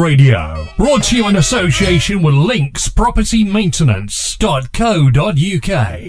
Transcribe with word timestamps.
Radio. 0.00 0.66
Brought 0.78 1.04
to 1.04 1.16
you 1.16 1.28
in 1.28 1.36
association 1.36 2.22
with 2.22 2.34
Links 2.34 2.88
Property 2.88 3.44
Maintenance.co.uk. 3.44 6.00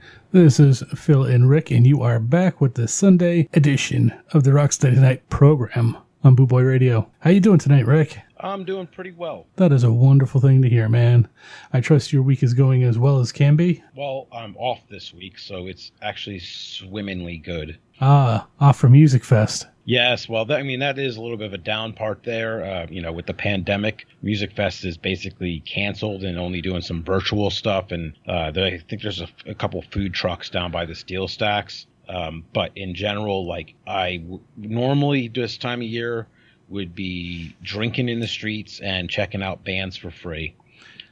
This 0.33 0.61
is 0.61 0.81
Phil 0.95 1.25
and 1.25 1.49
Rick, 1.49 1.71
and 1.71 1.85
you 1.85 2.03
are 2.03 2.17
back 2.17 2.61
with 2.61 2.75
the 2.75 2.87
Sunday 2.87 3.49
edition 3.51 4.13
of 4.31 4.45
the 4.45 4.51
Rocksteady 4.51 4.95
Night 4.95 5.27
program 5.27 5.97
on 6.23 6.35
Boot 6.35 6.47
Boy 6.47 6.61
Radio. 6.61 7.11
How 7.19 7.31
you 7.31 7.41
doing 7.41 7.59
tonight, 7.59 7.85
Rick? 7.85 8.17
I'm 8.39 8.63
doing 8.63 8.87
pretty 8.87 9.11
well. 9.11 9.47
That 9.57 9.73
is 9.73 9.83
a 9.83 9.91
wonderful 9.91 10.39
thing 10.39 10.61
to 10.61 10.69
hear, 10.69 10.87
man. 10.87 11.27
I 11.73 11.81
trust 11.81 12.13
your 12.13 12.21
week 12.21 12.43
is 12.43 12.53
going 12.53 12.83
as 12.83 12.97
well 12.97 13.19
as 13.19 13.33
can 13.33 13.57
be. 13.57 13.83
Well, 13.93 14.27
I'm 14.31 14.55
off 14.55 14.79
this 14.89 15.13
week, 15.13 15.37
so 15.37 15.67
it's 15.67 15.91
actually 16.01 16.39
swimmingly 16.39 17.37
good. 17.37 17.77
Ah, 18.01 18.47
off 18.59 18.79
from 18.79 18.93
Musikfest. 18.93 19.67
Yes, 19.85 20.27
well, 20.27 20.45
that, 20.45 20.59
I 20.59 20.63
mean 20.63 20.79
that 20.79 20.97
is 20.97 21.17
a 21.17 21.21
little 21.21 21.37
bit 21.37 21.47
of 21.47 21.53
a 21.53 21.57
down 21.57 21.93
part 21.93 22.23
there. 22.23 22.63
Uh, 22.63 22.87
you 22.89 23.01
know, 23.01 23.11
with 23.11 23.27
the 23.27 23.33
pandemic, 23.33 24.05
Musikfest 24.23 24.85
is 24.85 24.97
basically 24.97 25.59
canceled 25.61 26.23
and 26.23 26.39
only 26.39 26.61
doing 26.61 26.81
some 26.81 27.03
virtual 27.03 27.49
stuff. 27.49 27.91
And 27.91 28.13
uh, 28.27 28.51
I 28.55 28.79
think 28.89 29.01
there's 29.01 29.21
a, 29.21 29.27
a, 29.45 29.53
couple 29.53 29.81
food 29.81 30.13
trucks 30.13 30.49
down 30.49 30.71
by 30.71 30.85
the 30.85 30.93
SteelStacks. 30.93 31.85
Um, 32.09 32.43
but 32.53 32.71
in 32.75 32.93
general, 32.95 33.47
like 33.47 33.75
I 33.87 34.17
w- 34.17 34.41
normally 34.57 35.27
this 35.27 35.57
time 35.57 35.81
of 35.81 35.87
year 35.87 36.27
would 36.69 36.95
be 36.95 37.55
drinking 37.61 38.09
in 38.09 38.19
the 38.19 38.27
streets 38.27 38.79
and 38.79 39.09
checking 39.09 39.43
out 39.43 39.63
bands 39.63 39.97
for 39.97 40.11
free, 40.11 40.55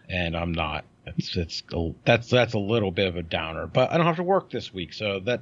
and 0.09 0.35
I'm 0.35 0.51
not. 0.51 0.85
It's 1.05 1.35
it's 1.35 1.63
that's 2.05 2.29
that's 2.29 2.53
a 2.53 2.59
little 2.59 2.91
bit 2.91 3.07
of 3.07 3.15
a 3.15 3.23
downer, 3.23 3.67
but 3.67 3.91
I 3.91 3.97
don't 3.97 4.05
have 4.05 4.17
to 4.17 4.23
work 4.23 4.51
this 4.51 4.73
week, 4.73 4.93
so 4.93 5.19
that 5.21 5.41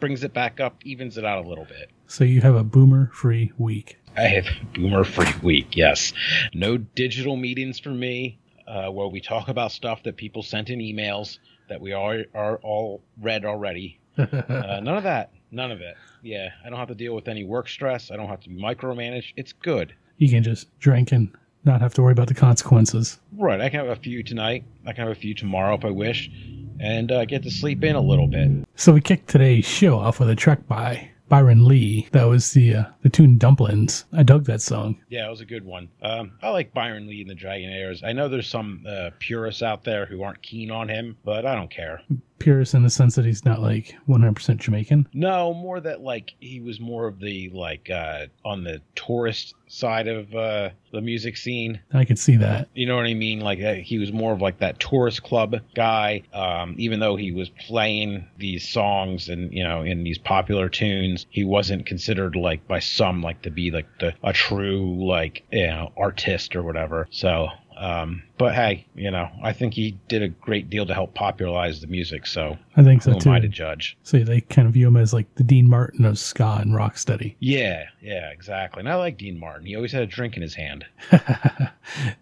brings 0.00 0.24
it 0.24 0.32
back 0.32 0.60
up, 0.60 0.76
evens 0.84 1.18
it 1.18 1.24
out 1.24 1.44
a 1.44 1.48
little 1.48 1.64
bit. 1.64 1.90
So 2.06 2.24
you 2.24 2.40
have 2.40 2.54
a 2.54 2.64
boomer 2.64 3.10
free 3.12 3.52
week. 3.58 3.98
I 4.16 4.22
have 4.28 4.46
boomer 4.74 5.04
free 5.04 5.32
week. 5.42 5.76
Yes, 5.76 6.12
no 6.54 6.78
digital 6.78 7.36
meetings 7.36 7.78
for 7.78 7.90
me, 7.90 8.38
uh, 8.66 8.88
where 8.88 9.08
we 9.08 9.20
talk 9.20 9.48
about 9.48 9.72
stuff 9.72 10.02
that 10.04 10.16
people 10.16 10.42
sent 10.42 10.70
in 10.70 10.78
emails 10.78 11.38
that 11.68 11.80
we 11.80 11.92
are 11.92 12.24
are 12.34 12.56
all 12.58 13.02
read 13.20 13.44
already. 13.44 14.00
uh, 14.18 14.80
none 14.82 14.96
of 14.96 15.02
that. 15.02 15.32
None 15.50 15.70
of 15.70 15.80
it. 15.80 15.96
Yeah, 16.22 16.48
I 16.64 16.70
don't 16.70 16.78
have 16.78 16.88
to 16.88 16.94
deal 16.94 17.14
with 17.14 17.28
any 17.28 17.44
work 17.44 17.68
stress. 17.68 18.10
I 18.10 18.16
don't 18.16 18.28
have 18.28 18.40
to 18.40 18.48
be 18.48 18.60
micromanaged. 18.60 19.32
It's 19.36 19.52
good. 19.52 19.94
You 20.16 20.28
can 20.28 20.42
just 20.42 20.76
drink 20.78 21.12
and 21.12 21.30
not 21.64 21.80
have 21.80 21.94
to 21.94 22.02
worry 22.02 22.12
about 22.12 22.28
the 22.28 22.34
consequences. 22.34 23.18
Right. 23.36 23.60
I 23.60 23.68
can 23.68 23.80
have 23.80 23.88
a 23.88 24.00
few 24.00 24.22
tonight. 24.22 24.64
I 24.86 24.92
can 24.92 25.06
have 25.06 25.16
a 25.16 25.20
few 25.20 25.34
tomorrow 25.34 25.74
if 25.74 25.84
I 25.84 25.90
wish, 25.90 26.30
and 26.80 27.10
uh, 27.12 27.24
get 27.24 27.42
to 27.44 27.50
sleep 27.50 27.84
in 27.84 27.96
a 27.96 28.00
little 28.00 28.26
bit. 28.26 28.50
So 28.76 28.92
we 28.92 29.00
kicked 29.00 29.28
today's 29.28 29.64
show 29.64 29.98
off 29.98 30.20
with 30.20 30.30
a 30.30 30.36
track 30.36 30.66
by 30.66 31.10
Byron 31.28 31.66
Lee. 31.66 32.08
That 32.12 32.24
was 32.24 32.52
the 32.52 32.74
uh, 32.74 32.84
the 33.02 33.08
tune 33.08 33.36
Dumplings. 33.38 34.04
I 34.12 34.22
dug 34.22 34.44
that 34.44 34.60
song. 34.60 35.00
Yeah, 35.08 35.26
it 35.26 35.30
was 35.30 35.40
a 35.40 35.46
good 35.46 35.64
one. 35.64 35.88
Um, 36.02 36.32
I 36.42 36.50
like 36.50 36.72
Byron 36.72 37.08
Lee 37.08 37.22
and 37.22 37.30
the 37.30 37.34
Dragonaires. 37.34 38.02
I 38.04 38.12
know 38.12 38.28
there's 38.28 38.48
some 38.48 38.84
uh, 38.88 39.10
purists 39.18 39.62
out 39.62 39.84
there 39.84 40.06
who 40.06 40.22
aren't 40.22 40.42
keen 40.42 40.70
on 40.70 40.88
him, 40.88 41.16
but 41.24 41.44
I 41.44 41.54
don't 41.54 41.70
care. 41.70 42.00
Purist 42.38 42.74
in 42.74 42.82
the 42.82 42.90
sense 42.90 43.14
that 43.14 43.24
he's 43.24 43.44
not 43.44 43.60
like 43.60 43.96
100% 44.08 44.56
Jamaican. 44.58 45.08
No, 45.12 45.54
more 45.54 45.80
that 45.80 46.00
like 46.00 46.34
he 46.40 46.60
was 46.60 46.80
more 46.80 47.06
of 47.06 47.18
the 47.20 47.50
like 47.50 47.90
uh, 47.90 48.26
on 48.44 48.64
the 48.64 48.82
tourist 48.94 49.54
side 49.68 50.08
of 50.08 50.34
uh, 50.34 50.70
the 50.92 51.00
music 51.00 51.36
scene. 51.36 51.80
I 51.92 52.04
could 52.04 52.18
see 52.18 52.36
that. 52.36 52.68
You 52.74 52.86
know 52.86 52.96
what 52.96 53.06
I 53.06 53.14
mean? 53.14 53.40
Like 53.40 53.62
uh, 53.62 53.74
he 53.74 53.98
was 53.98 54.12
more 54.12 54.32
of 54.32 54.40
like 54.40 54.58
that 54.58 54.78
tourist 54.78 55.22
club 55.22 55.56
guy. 55.74 56.22
Um, 56.32 56.74
even 56.78 57.00
though 57.00 57.16
he 57.16 57.32
was 57.32 57.48
playing 57.48 58.26
these 58.38 58.68
songs 58.68 59.28
and 59.28 59.52
you 59.52 59.64
know 59.64 59.82
in 59.82 60.04
these 60.04 60.18
popular 60.18 60.68
tunes, 60.68 61.26
he 61.30 61.44
wasn't 61.44 61.86
considered 61.86 62.36
like 62.36 62.66
by 62.68 62.78
some 62.80 63.22
like 63.22 63.42
to 63.42 63.50
be 63.50 63.70
like 63.70 63.86
the 63.98 64.14
a 64.22 64.32
true 64.32 65.06
like 65.06 65.44
you 65.50 65.66
know 65.66 65.92
artist 65.96 66.54
or 66.56 66.62
whatever. 66.62 67.08
So 67.10 67.48
um, 67.76 68.22
but 68.38 68.54
hey, 68.54 68.86
you 68.94 69.10
know, 69.10 69.28
I 69.42 69.52
think 69.52 69.74
he 69.74 69.98
did 70.08 70.22
a 70.22 70.28
great 70.28 70.70
deal 70.70 70.86
to 70.86 70.94
help 70.94 71.14
popularize 71.14 71.80
the 71.80 71.86
music. 71.86 72.26
So 72.26 72.56
I 72.76 72.82
think 72.82 73.02
so 73.02 73.12
who 73.12 73.20
too. 73.20 73.28
am 73.30 73.34
I 73.36 73.40
to 73.40 73.48
judge? 73.48 73.96
So 74.02 74.18
they 74.18 74.40
kind 74.40 74.66
of 74.66 74.74
view 74.74 74.88
him 74.88 74.96
as 74.96 75.12
like 75.12 75.32
the 75.34 75.44
Dean 75.44 75.68
Martin 75.68 76.04
of 76.04 76.18
ska 76.18 76.58
and 76.60 76.74
rock 76.74 76.94
rocksteady. 76.94 77.34
Yeah, 77.40 77.84
yeah, 78.00 78.30
exactly. 78.30 78.80
And 78.80 78.88
I 78.88 78.94
like 78.94 79.18
Dean 79.18 79.38
Martin. 79.38 79.66
He 79.66 79.76
always 79.76 79.92
had 79.92 80.02
a 80.02 80.06
drink 80.06 80.36
in 80.36 80.42
his 80.42 80.54
hand. 80.54 80.84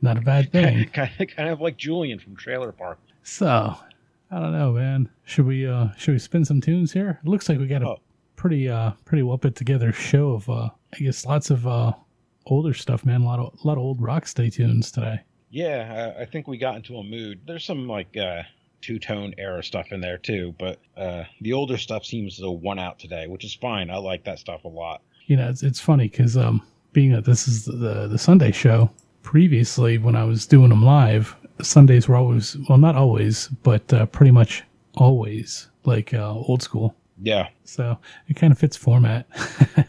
Not 0.03 0.19
a 0.19 0.21
bad 0.21 0.53
thing. 0.53 0.89
kind, 0.93 1.11
of, 1.19 1.29
kind 1.29 1.49
of 1.49 1.61
like 1.61 1.77
Julian 1.77 2.19
from 2.19 2.37
Trailer 2.37 2.73
Park. 2.73 2.99
So 3.23 3.77
I 4.31 4.41
don't 4.41 4.53
know, 4.53 4.73
man. 4.73 5.09
Should 5.25 5.47
we 5.47 5.67
uh 5.67 5.89
should 5.97 6.13
we 6.13 6.19
spin 6.19 6.45
some 6.45 6.61
tunes 6.61 6.93
here? 6.93 7.21
It 7.25 7.29
looks 7.29 7.49
like 7.49 7.59
we 7.59 7.67
got 7.67 7.83
a 7.83 7.89
Oh. 7.91 8.01
pretty 8.37 8.69
uh 8.69 8.93
pretty 9.05 9.23
well 9.23 9.39
put 9.39 9.55
together 9.55 9.93
show 9.93 10.31
of 10.33 10.49
uh 10.49 10.71
I 10.93 10.99
guess 10.99 11.25
lots 11.25 11.51
of 11.51 11.67
uh 11.67 11.93
older 12.47 12.75
stuff, 12.75 13.05
man. 13.05 13.23
A 13.23 13.25
lot 13.25 13.39
of 13.39 13.55
a 13.63 13.67
lot 13.67 13.75
of 13.75 13.79
old 13.85 14.01
rocksteady 14.01 14.53
tunes 14.53 14.91
today. 14.91 15.21
Yeah, 15.55 16.13
I, 16.19 16.23
I 16.23 16.25
think 16.27 16.49
we 16.49 16.59
got 16.59 16.75
into 16.75 16.97
a 16.99 17.05
mood. 17.05 17.41
There's 17.47 17.65
some 17.65 17.87
like 17.87 18.17
uh, 18.17 18.43
two 18.81 18.99
tone 18.99 19.35
era 19.39 19.63
stuff 19.63 19.93
in 19.93 20.01
there 20.01 20.19
too, 20.19 20.53
but 20.59 20.81
uh, 20.97 21.23
the 21.41 21.53
older 21.53 21.79
stuff 21.79 22.05
seems 22.05 22.39
to 22.39 22.51
one 22.51 22.81
out 22.81 22.99
today, 22.99 23.29
which 23.29 23.45
is 23.45 23.55
fine. 23.55 23.89
I 23.89 23.99
like 23.99 24.25
that 24.25 24.41
stuff 24.41 24.65
a 24.65 24.69
lot. 24.69 25.01
you 25.27 25.37
know, 25.37 25.49
it's, 25.49 25.63
it's 25.63 25.79
funny 25.81 26.09
because 26.09 26.37
um, 26.37 26.61
being 26.93 27.13
that 27.13 27.25
this 27.25 27.47
is 27.47 27.65
the 27.67 28.09
the 28.09 28.19
Sunday 28.19 28.51
show, 28.51 28.91
previously 29.23 29.97
when 29.97 30.17
I 30.17 30.25
was 30.25 30.45
doing 30.45 30.71
them 30.71 30.83
live, 30.83 31.37
Sundays 31.63 32.09
were 32.09 32.17
always 32.17 32.57
well, 32.69 32.79
not 32.79 32.97
always, 32.97 33.47
but 33.63 33.93
uh, 33.93 34.07
pretty 34.07 34.33
much 34.33 34.65
always 34.97 35.69
like 35.85 36.13
uh, 36.15 36.33
old 36.33 36.63
school. 36.63 36.97
Yeah, 37.23 37.49
So 37.65 37.97
it 38.27 38.35
kind 38.35 38.53
of 38.53 38.59
fits 38.59 38.77
format, 38.77 39.29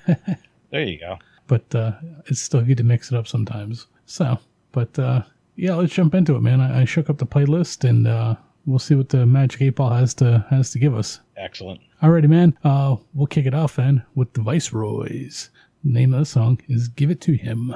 there 0.70 0.84
you 0.84 1.00
go. 1.00 1.18
but 1.48 1.74
uh, 1.74 1.94
it's 2.28 2.40
still 2.40 2.62
good 2.62 2.78
to 2.78 2.84
mix 2.84 3.12
it 3.12 3.18
up 3.18 3.28
sometimes. 3.28 3.88
So, 4.06 4.38
but 4.72 4.98
uh, 5.00 5.24
yeah, 5.56 5.76
let's 5.76 5.94
jump 5.94 6.14
into 6.16 6.36
it, 6.36 6.42
man. 6.42 6.62
I, 6.62 6.82
I 6.82 6.86
shook 6.86 7.10
up 7.10 7.18
the 7.18 7.26
playlist 7.26 7.88
and 7.88 8.08
uh, 8.08 8.36
we'll 8.66 8.80
see 8.80 8.96
what 8.96 9.10
the 9.10 9.26
Magic 9.26 9.62
Eight 9.62 9.76
Ball 9.76 9.92
has 9.92 10.14
to 10.16 10.46
has 10.50 10.72
to 10.72 10.80
give 10.80 10.96
us. 10.96 11.20
Excellent. 11.38 11.82
Alrighty, 12.02 12.30
man. 12.30 12.58
Uh, 12.64 12.98
we'll 13.14 13.28
kick 13.28 13.46
it 13.46 13.54
off 13.54 13.78
then 13.78 14.04
with 14.16 14.34
the 14.34 14.42
Viceroys. 14.42 15.50
The 15.84 15.92
name 15.92 16.14
of 16.14 16.20
the 16.20 16.26
song 16.26 16.60
is 16.68 16.88
"Give 16.88 17.10
It 17.12 17.22
to 17.22 17.34
Him." 17.34 17.76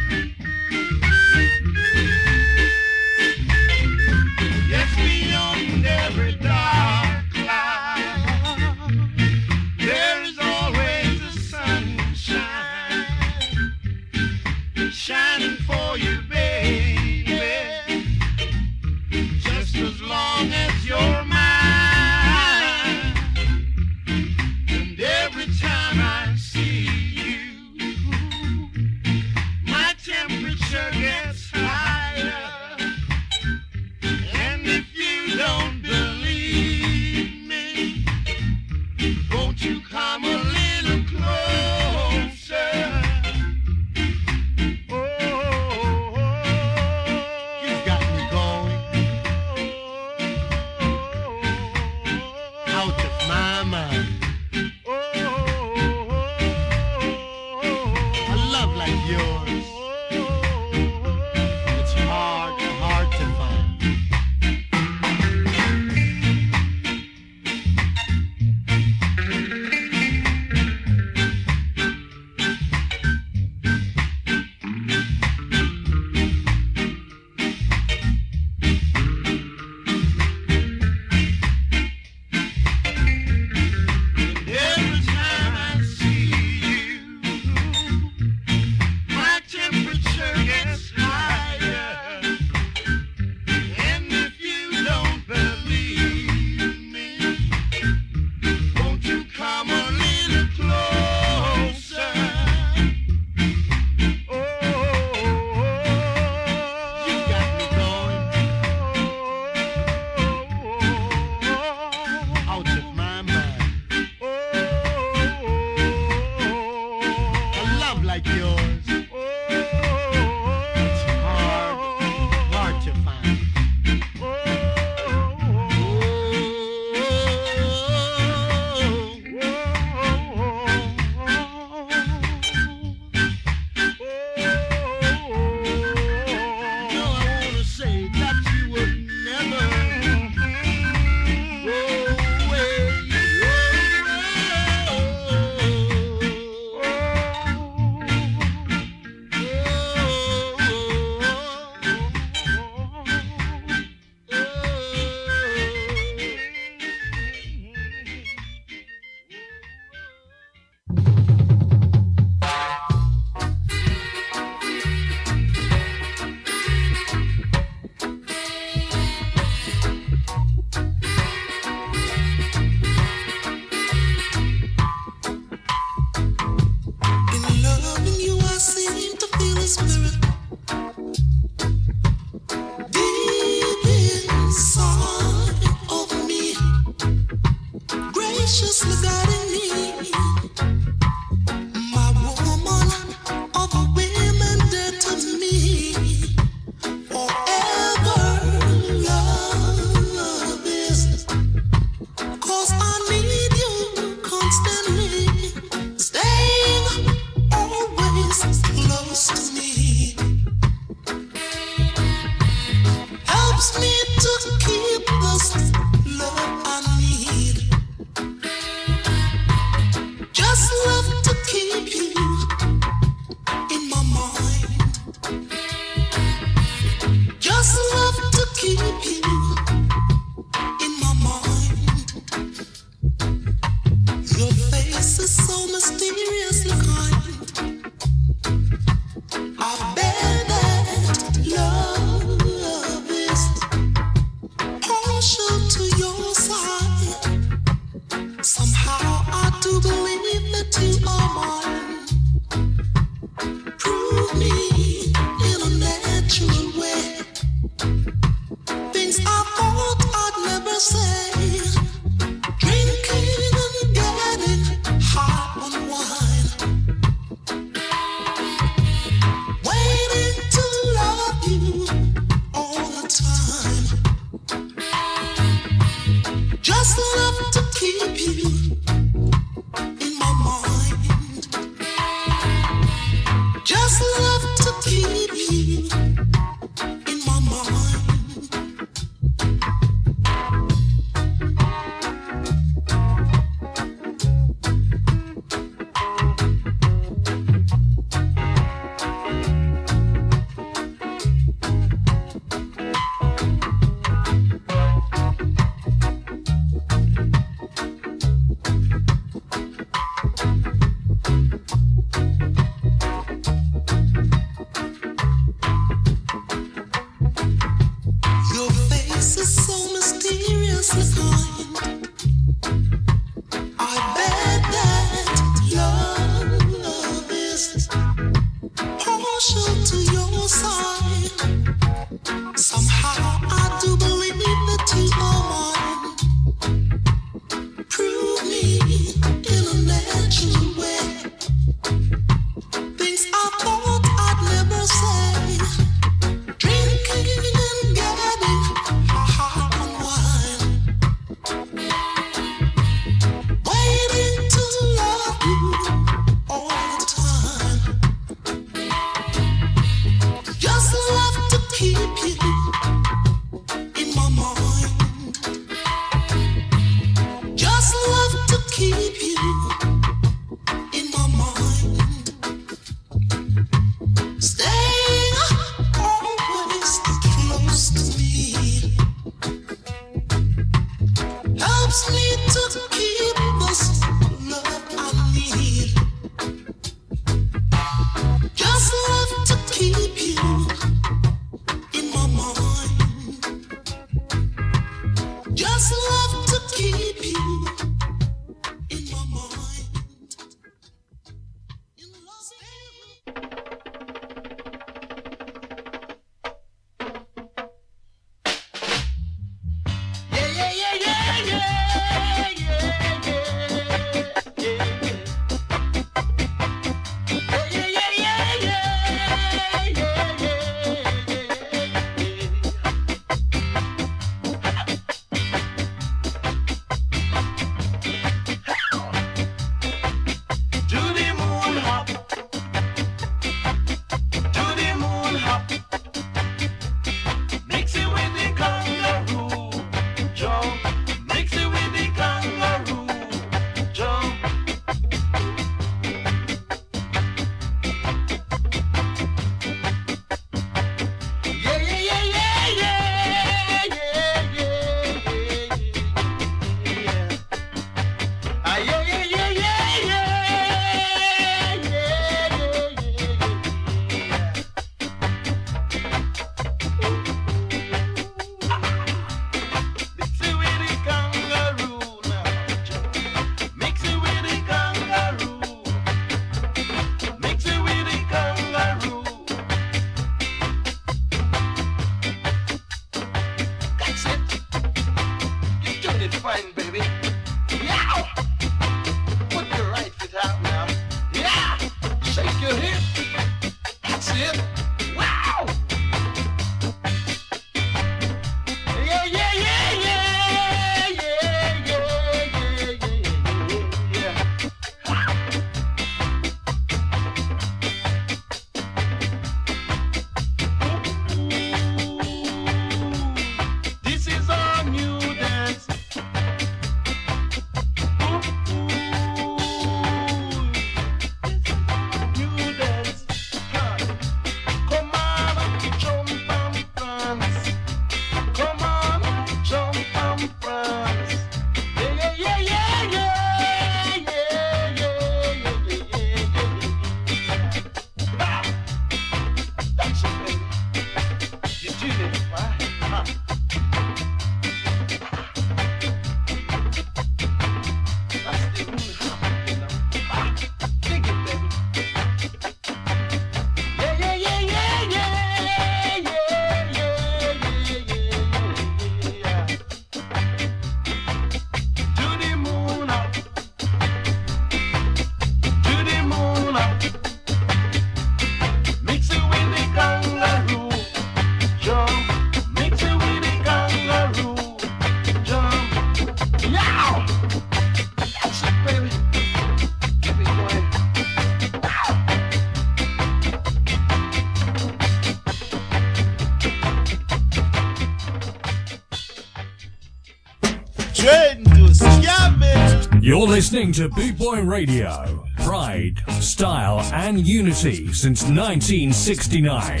You're 593.26 593.48
listening 593.48 593.90
to 593.94 594.08
Boot 594.08 594.38
Boy 594.38 594.62
Radio. 594.62 595.44
Pride, 595.56 596.22
style, 596.38 597.00
and 597.12 597.44
unity 597.44 598.12
since 598.12 598.44
1969. 598.44 600.00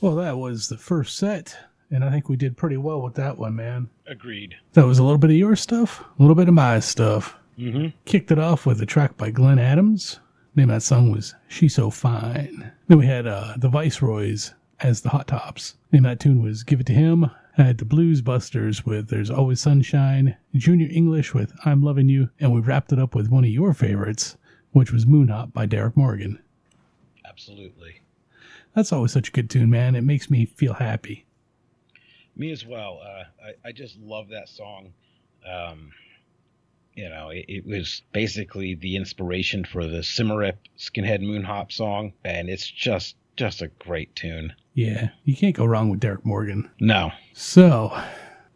Well, 0.00 0.16
that 0.16 0.36
was 0.36 0.68
the 0.68 0.76
first 0.76 1.16
set, 1.16 1.56
and 1.92 2.02
I 2.02 2.10
think 2.10 2.28
we 2.28 2.34
did 2.34 2.56
pretty 2.56 2.76
well 2.76 3.00
with 3.00 3.14
that 3.14 3.38
one, 3.38 3.54
man. 3.54 3.88
Agreed. 4.08 4.56
That 4.72 4.84
was 4.84 4.98
a 4.98 5.04
little 5.04 5.18
bit 5.18 5.30
of 5.30 5.36
your 5.36 5.54
stuff, 5.54 6.00
a 6.00 6.20
little 6.20 6.34
bit 6.34 6.48
of 6.48 6.54
my 6.54 6.80
stuff. 6.80 7.36
Mm-hmm. 7.56 7.96
Kicked 8.04 8.32
it 8.32 8.40
off 8.40 8.66
with 8.66 8.82
a 8.82 8.86
track 8.86 9.16
by 9.16 9.30
Glenn 9.30 9.60
Adams. 9.60 10.18
Name 10.56 10.70
of 10.70 10.76
that 10.76 10.82
song 10.82 11.10
was 11.10 11.34
She 11.48 11.68
So 11.68 11.90
Fine. 11.90 12.70
Then 12.86 12.98
we 12.98 13.06
had 13.06 13.26
uh, 13.26 13.54
the 13.56 13.68
Viceroys 13.68 14.54
as 14.80 15.00
the 15.00 15.08
Hot 15.08 15.26
Tops. 15.26 15.74
Name 15.90 16.04
of 16.04 16.10
that 16.10 16.20
tune 16.20 16.42
was 16.42 16.62
Give 16.62 16.78
It 16.78 16.86
to 16.86 16.92
Him. 16.92 17.28
I 17.58 17.62
had 17.62 17.78
the 17.78 17.84
Blues 17.84 18.20
Busters 18.20 18.86
with 18.86 19.08
There's 19.08 19.30
Always 19.30 19.60
Sunshine, 19.60 20.36
Junior 20.54 20.88
English 20.90 21.34
with 21.34 21.52
I'm 21.64 21.82
Loving 21.82 22.08
You, 22.08 22.30
and 22.38 22.52
we 22.52 22.60
wrapped 22.60 22.92
it 22.92 23.00
up 23.00 23.16
with 23.16 23.30
one 23.30 23.44
of 23.44 23.50
your 23.50 23.74
favorites, 23.74 24.36
which 24.70 24.92
was 24.92 25.06
Moon 25.06 25.28
Hop 25.28 25.52
by 25.52 25.66
Derek 25.66 25.96
Morgan. 25.96 26.40
Absolutely. 27.26 28.02
That's 28.74 28.92
always 28.92 29.12
such 29.12 29.30
a 29.30 29.32
good 29.32 29.50
tune, 29.50 29.70
man. 29.70 29.96
It 29.96 30.02
makes 30.02 30.30
me 30.30 30.46
feel 30.46 30.74
happy. 30.74 31.26
Me 32.36 32.52
as 32.52 32.64
well. 32.64 33.00
Uh, 33.04 33.24
I, 33.44 33.68
I 33.68 33.72
just 33.72 33.98
love 33.98 34.28
that 34.28 34.48
song. 34.48 34.92
Um, 35.48 35.92
you 36.94 37.08
know, 37.08 37.30
it, 37.30 37.44
it 37.48 37.66
was 37.66 38.02
basically 38.12 38.74
the 38.74 38.96
inspiration 38.96 39.64
for 39.64 39.86
the 39.86 39.98
Symarip 39.98 40.56
Skinhead 40.78 41.20
Moon 41.20 41.42
Hop 41.44 41.72
song, 41.72 42.12
and 42.24 42.48
it's 42.48 42.68
just 42.70 43.16
just 43.36 43.62
a 43.62 43.68
great 43.80 44.14
tune. 44.14 44.52
Yeah, 44.74 45.08
you 45.24 45.36
can't 45.36 45.56
go 45.56 45.64
wrong 45.64 45.88
with 45.88 46.00
Derek 46.00 46.24
Morgan. 46.24 46.70
No, 46.80 47.10
So, 47.32 47.90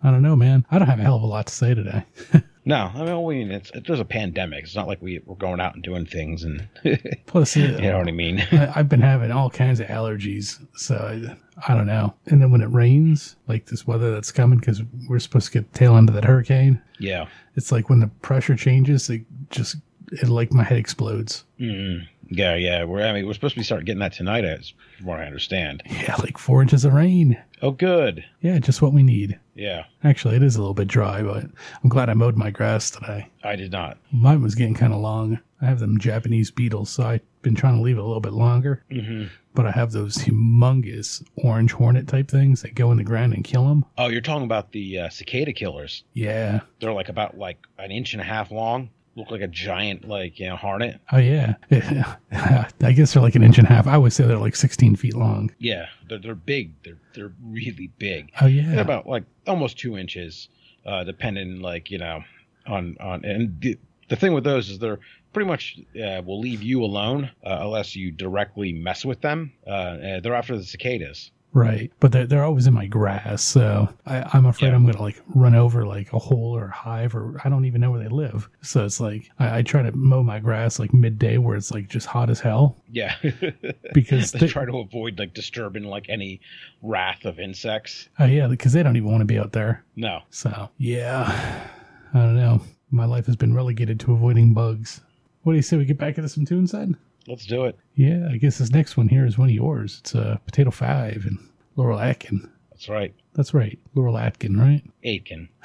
I 0.03 0.11
don't 0.11 0.23
know, 0.23 0.37
man. 0.37 0.65
I 0.71 0.79
don't 0.79 0.89
have 0.89 0.99
a 1.01 1.03
hell 1.03 1.17
of 1.17 1.23
a 1.23 1.27
lot 1.27 1.47
to 1.49 1.55
say 1.55 1.75
today. 1.75 2.05
no. 2.69 2.93
I 2.95 3.35
mean, 3.35 3.51
it's 3.51 3.71
it, 3.71 3.87
there's 3.87 3.99
a 3.99 4.05
pandemic. 4.05 4.65
It's 4.65 4.77
not 4.77 4.87
like 4.87 5.01
we 5.01 5.21
we're 5.25 5.37
going 5.37 5.59
out 5.59 5.75
and 5.75 5.83
doing 5.83 6.05
things, 6.05 6.45
and 6.45 6.69
you 6.85 6.99
Plus, 7.27 7.57
uh, 7.57 7.61
know 7.61 7.99
what 7.99 8.09
I 8.09 8.13
mean. 8.13 8.41
I, 8.53 8.73
I've 8.77 8.89
been 8.91 9.01
having 9.01 9.33
all 9.33 9.49
kinds 9.49 9.81
of 9.81 9.87
allergies, 9.87 10.65
so 10.77 10.95
I, 10.97 11.37
I 11.67 11.75
don't 11.75 11.87
know. 11.87 12.15
And 12.27 12.43
then 12.43 12.51
when 12.51 12.61
it 12.61 12.67
rains, 12.67 13.37
like 13.47 13.67
this 13.67 13.87
weather 13.87 14.13
that's 14.13 14.31
coming, 14.31 14.59
because 14.59 14.83
we're 15.09 15.19
supposed 15.19 15.47
to 15.47 15.53
get 15.53 15.73
the 15.73 15.79
tail 15.79 15.97
end 15.97 16.11
of 16.11 16.15
that 16.15 16.27
hurricane, 16.27 16.81
yeah. 16.99 17.27
it's 17.57 17.73
like 17.73 17.89
when 17.89 18.01
the 18.01 18.09
pressure 18.21 18.55
changes, 18.55 19.09
it 19.09 19.23
just 19.49 19.77
it 20.13 20.29
like 20.29 20.53
my 20.53 20.63
head 20.65 20.79
explodes. 20.79 21.45
Mm. 21.61 22.07
Yeah, 22.31 22.57
yeah. 22.57 22.85
We're 22.85 23.03
I 23.03 23.13
mean 23.13 23.27
we're 23.27 23.33
supposed 23.35 23.55
to 23.55 23.61
be 23.61 23.65
starting 23.65 23.87
getting 23.87 24.01
that 24.01 24.13
tonight, 24.13 24.45
as 24.45 24.73
from 24.97 25.07
what 25.07 25.21
I 25.21 25.25
understand. 25.25 25.83
Yeah, 25.87 26.17
like 26.17 26.37
four 26.39 26.61
inches 26.63 26.85
of 26.85 26.93
rain. 26.93 27.43
Oh, 27.63 27.71
good. 27.73 28.25
Yeah, 28.41 28.59
just 28.61 28.83
what 28.83 28.93
we 28.93 29.03
need. 29.03 29.39
Yeah, 29.55 29.85
Actually, 30.05 30.37
it 30.37 30.45
is 30.45 30.55
a 30.55 30.61
little 30.61 30.75
bit 30.75 30.87
dry, 30.87 31.23
but 31.23 31.43
I'm 31.83 31.89
glad 31.89 32.09
I 32.09 32.15
mowed 32.15 32.37
my 32.37 32.51
grass 32.51 32.91
today. 32.91 33.29
I 33.43 33.57
did 33.57 33.73
not. 33.73 33.99
Mine 34.13 34.43
was 34.43 34.55
getting 34.55 34.75
kind 34.75 34.93
of 34.93 35.01
long. 35.01 35.41
I 35.61 35.65
have 35.67 35.81
them 35.81 35.99
Japanese 35.99 36.53
beetles, 36.53 36.89
so 36.91 37.03
I've 37.03 37.43
been 37.43 37.57
trying 37.57 37.75
to 37.75 37.83
leave 37.83 37.97
it 37.97 38.01
a 38.01 38.05
little 38.05 38.21
bit 38.21 38.33
longer. 38.35 38.85
hmm 38.93 39.25
But 39.55 39.67
I 39.67 39.73
have 39.73 39.91
those 39.91 40.19
humongous 40.19 41.25
orange 41.37 41.73
hornet 41.73 42.07
type 42.07 42.29
things 42.31 42.63
that 42.63 42.75
go 42.77 42.91
in 42.93 42.97
the 42.99 43.05
ground 43.05 43.35
and 43.35 43.43
kill 43.43 43.67
them. 43.67 43.85
Oh, 43.97 44.07
you're 44.09 44.21
talking 44.21 44.45
about 44.45 44.71
the 44.71 45.01
uh, 45.01 45.09
cicada 45.09 45.53
killers. 45.53 46.05
Yeah. 46.15 46.61
They're 46.81 46.93
like 46.93 47.09
about 47.09 47.37
like 47.39 47.59
an 47.79 47.91
inch 47.91 48.13
and 48.13 48.21
a 48.23 48.25
half 48.25 48.51
long. 48.53 48.91
Look 49.19 49.33
like 49.33 49.41
a 49.41 49.49
giant 49.49 50.07
like 50.07 50.39
you 50.39 50.47
know 50.47 50.55
hornet. 50.55 51.01
Oh 51.11 51.19
yeah. 51.19 51.55
I 52.31 52.93
guess 52.93 53.13
they're 53.13 53.23
like 53.23 53.35
an 53.35 53.43
inch 53.43 53.59
and 53.59 53.67
a 53.67 53.71
half. 53.71 53.89
I 53.89 53.99
would 53.99 54.13
say 54.13 54.25
they're 54.25 54.39
like 54.39 54.55
16 54.55 54.95
feet 54.95 55.17
long. 55.17 55.51
Yeah, 55.59 55.87
they're 56.09 56.19
they're 56.19 56.37
big. 56.37 56.73
They're 56.85 56.99
they're 57.15 57.33
really 57.43 57.91
big. 57.99 58.31
Oh 58.41 58.45
They're 58.47 58.51
yeah. 58.51 58.81
about 58.81 59.09
like 59.09 59.25
almost 59.49 59.77
two 59.77 59.99
inches, 59.99 60.49
uh, 60.87 61.03
depending 61.03 61.61
like 61.61 61.91
you 61.91 61.99
know 61.99 62.23
on 62.69 62.97
on 63.01 63.25
and 63.25 63.61
the, 63.61 63.77
the 64.09 64.15
thing 64.15 64.35
with 64.35 64.45
those 64.45 64.71
is 64.71 64.79
they're 64.79 65.01
pretty 65.33 65.49
much 65.49 65.81
uh, 65.97 66.23
will 66.25 66.39
leave 66.39 66.63
you 66.63 66.85
alone 66.85 67.31
uh, 67.45 67.59
unless 67.61 67.97
you 67.97 68.13
directly 68.13 68.73
mess 68.73 69.05
with 69.05 69.21
them. 69.21 69.53
Uh, 69.67 69.71
uh, 69.71 70.21
they're 70.21 70.35
after 70.35 70.57
the 70.57 70.65
cicadas. 70.65 71.33
Right. 71.55 71.91
But 71.99 72.13
they're, 72.13 72.27
they're 72.27 72.45
always 72.45 72.67
in 72.67 72.75
my 72.75 72.87
grass, 72.87 73.43
so 73.43 73.89
I, 74.07 74.23
I'm 74.35 74.45
afraid 74.47 74.69
Yeah. 74.69 74.75
I'm 74.75 74.85
gonna 74.87 75.01
like 75.01 75.21
run 75.35 75.55
over 75.55 75.87
like 75.87 76.13
a 76.13 76.19
hole 76.19 76.55
or 76.57 76.67
a 76.67 76.71
hive, 76.73 77.15
or 77.17 77.41
I 77.45 77.49
don't 77.49 77.65
even 77.65 77.81
know 77.81 77.91
where 77.91 78.03
they 78.03 78.09
live. 78.09 78.49
So 78.61 78.85
it's 78.85 79.01
like 79.01 79.31
I, 79.39 79.59
I 79.59 79.63
try 79.63 79.83
to 79.83 79.91
mow 79.97 80.23
my 80.23 80.41
grass 80.41 80.79
like 80.79 80.93
midday 80.93 81.39
where 81.39 81.57
it's 81.57 81.71
like 81.73 81.89
just 81.89 82.07
hot 82.07 82.29
as 82.31 82.39
hell 82.39 82.77
Yeah, 82.91 83.15
because 83.95 84.33
they 84.33 84.47
try 84.47 84.67
to 84.67 84.79
avoid 84.79 85.19
like 85.19 85.33
disturbing 85.35 85.85
like 85.85 86.09
any 86.09 86.41
wrath 86.83 87.25
of 87.25 87.39
insects. 87.41 88.09
oh 88.19 88.27
yeah, 88.27 88.47
because 88.47 88.73
they 88.75 88.83
don't 88.83 88.97
even 88.97 89.11
want 89.11 89.23
to 89.23 89.27
be 89.27 89.39
out 89.39 89.53
there. 89.53 89.85
No, 89.97 90.21
So 90.31 90.69
yeah, 90.79 91.67
I 92.15 92.19
don't 92.19 92.37
know. 92.37 92.61
My 92.91 93.05
life 93.07 93.27
has 93.27 93.37
been 93.37 93.55
relegated 93.55 93.99
to 94.01 94.13
avoiding 94.13 94.55
bugs. 94.55 95.01
What 95.43 95.53
do 95.53 95.57
you 95.57 95.63
say 95.63 95.77
we 95.77 95.85
get 95.87 95.99
back 95.99 96.19
into 96.19 96.29
some 96.29 96.45
tunes 96.45 96.73
then? 96.73 96.97
Let's 97.29 97.47
do 97.47 97.65
it. 97.67 97.79
Yeah, 97.95 98.29
I 98.31 98.37
guess 98.39 98.59
this 98.59 98.71
next 98.71 98.97
one 98.97 99.09
here 99.09 99.27
is 99.27 99.39
one 99.39 99.49
of 99.49 99.55
yours. 99.55 99.99
It's 100.01 100.15
uh, 100.15 100.39
Potato 100.47 100.71
Five 100.71 101.25
and 101.27 101.39
Laurel 101.77 102.01
Atkin. 102.01 102.51
That's 102.71 102.89
right, 102.89 103.15
That's 103.35 103.55
right, 103.55 103.79
Laurel 103.95 104.19
Atkin, 104.19 104.57
right? 104.59 104.83
Aitken. 105.03 105.49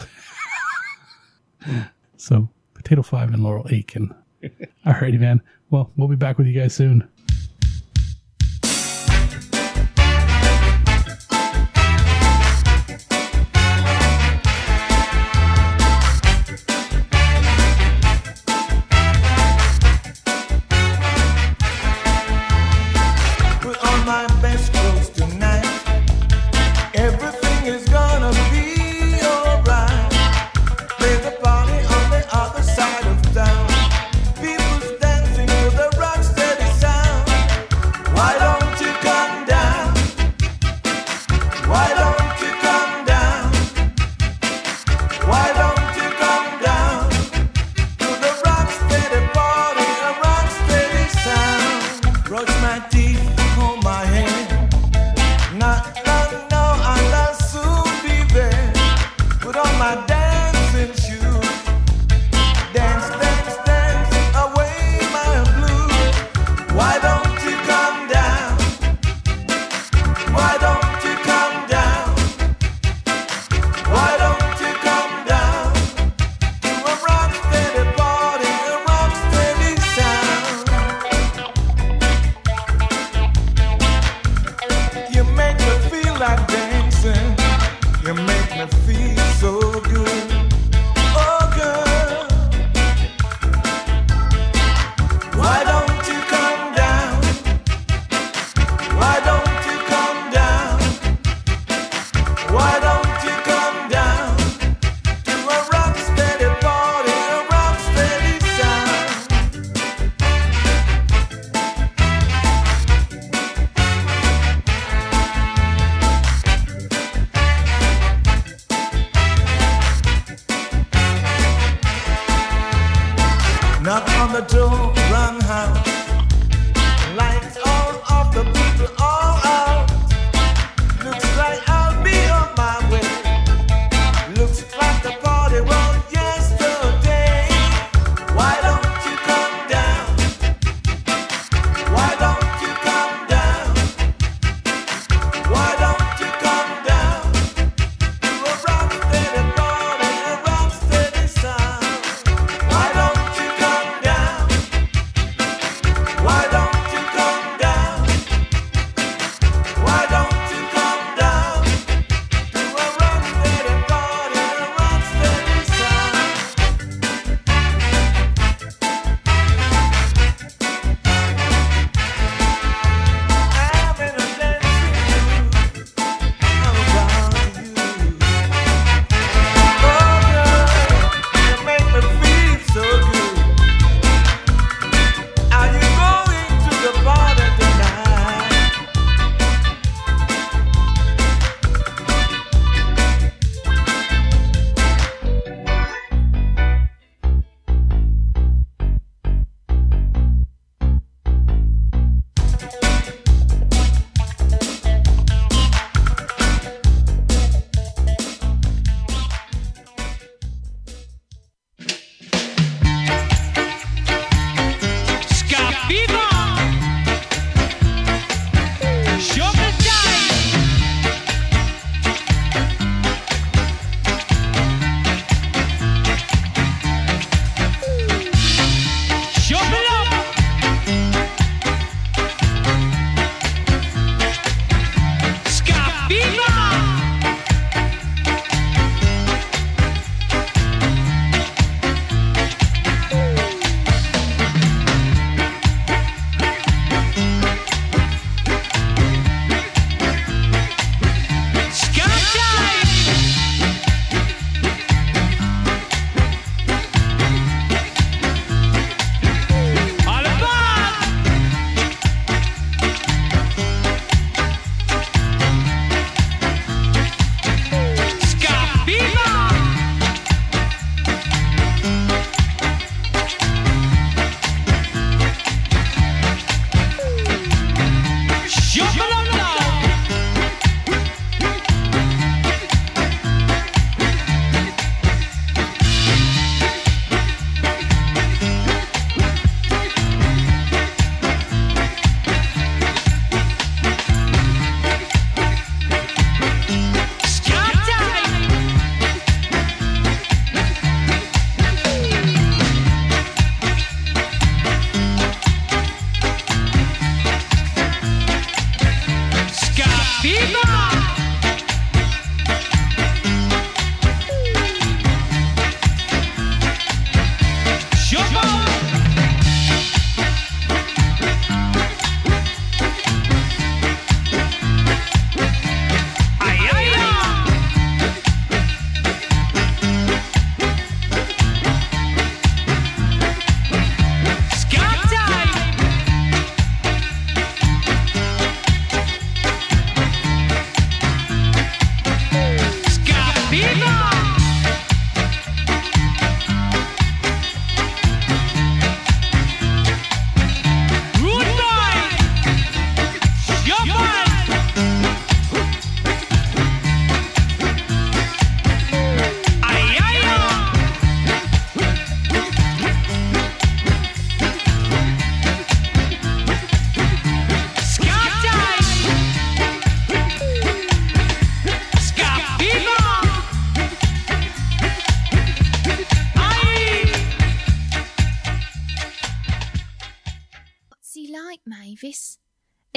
So 2.18 2.50
Potato 2.74 3.02
Five 3.02 3.34
and 3.34 3.44
Laurel 3.44 3.68
Atkin. 3.68 4.14
Alrighty, 4.86 5.20
man. 5.20 5.42
Well, 5.70 5.92
we'll 5.98 6.08
be 6.08 6.16
back 6.16 6.38
with 6.38 6.48
you 6.48 6.54
guys 6.60 6.74
soon. 6.74 7.08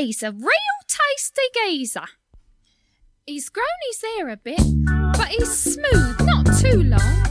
He's 0.06 0.22
a 0.22 0.30
real 0.30 0.78
tasty 0.86 1.42
geezer. 1.52 2.04
He's 3.26 3.48
grown 3.48 3.66
his 3.88 4.02
hair 4.02 4.28
a 4.28 4.36
bit, 4.36 4.62
but 5.16 5.26
he's 5.26 5.52
smooth, 5.52 6.20
not 6.20 6.46
too 6.60 6.84
long. 6.84 7.26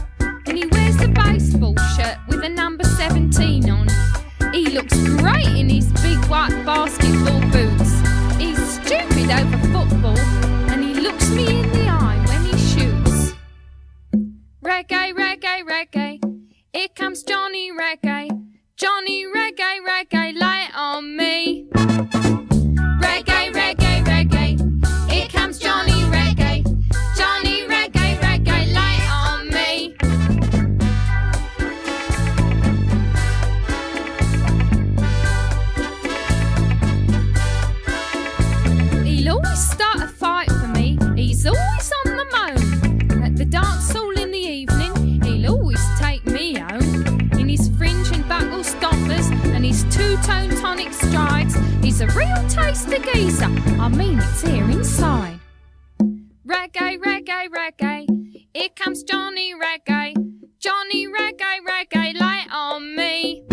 And 0.46 0.58
he 0.58 0.66
wears 0.66 1.00
a 1.00 1.08
baseball 1.08 1.74
shirt 1.96 2.18
with 2.28 2.44
a 2.44 2.50
number 2.50 2.84
17 2.84 3.70
on. 3.70 3.88
He 4.52 4.66
looks 4.66 4.94
great 5.08 5.56
in 5.56 5.70
his 5.70 5.90
big 6.02 6.22
white 6.26 6.52
basketball 6.66 7.40
boots. 7.50 7.92
He's 8.36 8.60
stupid 8.74 9.30
over 9.30 9.58
football, 9.72 10.18
and 10.68 10.84
he 10.84 11.00
looks 11.00 11.30
me 11.30 11.60
in 11.60 11.72
the 11.72 11.88
eye 11.88 12.22
when 12.28 12.44
he 12.44 12.58
shoots. 12.58 13.34
Reggae, 14.62 15.14
reggae, 15.14 15.62
reggae. 15.62 16.50
Here 16.74 16.88
comes 16.94 17.22
Johnny 17.22 17.72
Reggae. 17.72 18.28
Johnny 18.76 19.24
Reggae, 19.24 19.78
reggae, 19.80 20.38
light 20.38 20.72
on 20.76 21.16
me. 21.16 21.70
two-tone 50.16 50.50
tonic 50.60 50.92
strides. 50.92 51.54
He's 51.82 52.00
a 52.00 52.06
real 52.08 52.48
taster 52.48 52.98
geezer. 52.98 53.44
I 53.78 53.88
mean, 53.88 54.18
it's 54.18 54.42
here 54.42 54.68
inside. 54.70 55.40
Reggae, 56.46 56.98
reggae, 56.98 57.48
reggae. 57.48 58.06
Here 58.54 58.68
comes 58.74 59.02
Johnny 59.02 59.54
Reggae. 59.54 60.14
Johnny 60.58 61.06
Reggae, 61.06 61.58
reggae, 61.66 62.18
light 62.18 62.46
on 62.50 62.96
me. 62.96 63.45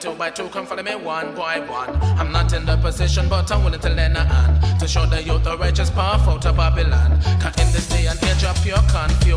two 0.00 0.14
by 0.14 0.30
two, 0.30 0.48
come 0.48 0.64
follow 0.64 0.82
me 0.82 0.94
one 0.94 1.34
by 1.34 1.60
one. 1.60 1.94
I'm 2.18 2.32
not 2.32 2.52
in 2.54 2.64
the 2.64 2.76
position, 2.78 3.28
but 3.28 3.52
I'm 3.52 3.62
willing 3.62 3.80
to 3.80 3.90
lend 3.90 4.16
a 4.16 4.24
hand 4.24 4.80
to 4.80 4.88
show 4.88 5.04
the 5.04 5.22
youth 5.22 5.44
the 5.44 5.58
righteous 5.58 5.90
path 5.90 6.26
out 6.26 6.46
of 6.46 6.56
Babylon. 6.56 7.20
Cut 7.38 7.60
in 7.60 7.70
this 7.72 7.86
day 7.86 8.06
and 8.06 8.18
age 8.24 8.44
of 8.44 8.56
pure 8.62 8.78
confusion. 8.88 9.29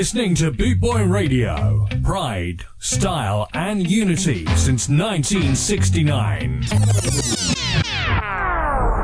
Listening 0.00 0.34
to 0.36 0.50
Boot 0.50 0.80
Boy 0.80 1.04
Radio. 1.04 1.86
Pride, 2.02 2.64
style, 2.78 3.50
and 3.52 3.86
unity 3.86 4.46
since 4.56 4.88
1969. 4.88 6.64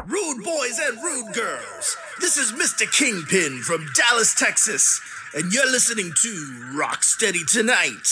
Rude 0.07 0.43
boys 0.43 0.79
and 0.79 0.97
rude 1.05 1.35
girls. 1.35 1.99
This 2.19 2.39
is 2.39 2.53
Mr. 2.53 2.91
Kingpin 2.91 3.61
from 3.61 3.87
Dallas, 3.95 4.35
Texas, 4.35 4.99
and 5.35 5.53
you're 5.53 5.71
listening 5.71 6.15
to 6.23 6.29
Rocksteady 6.75 7.47
Tonight. 7.47 8.09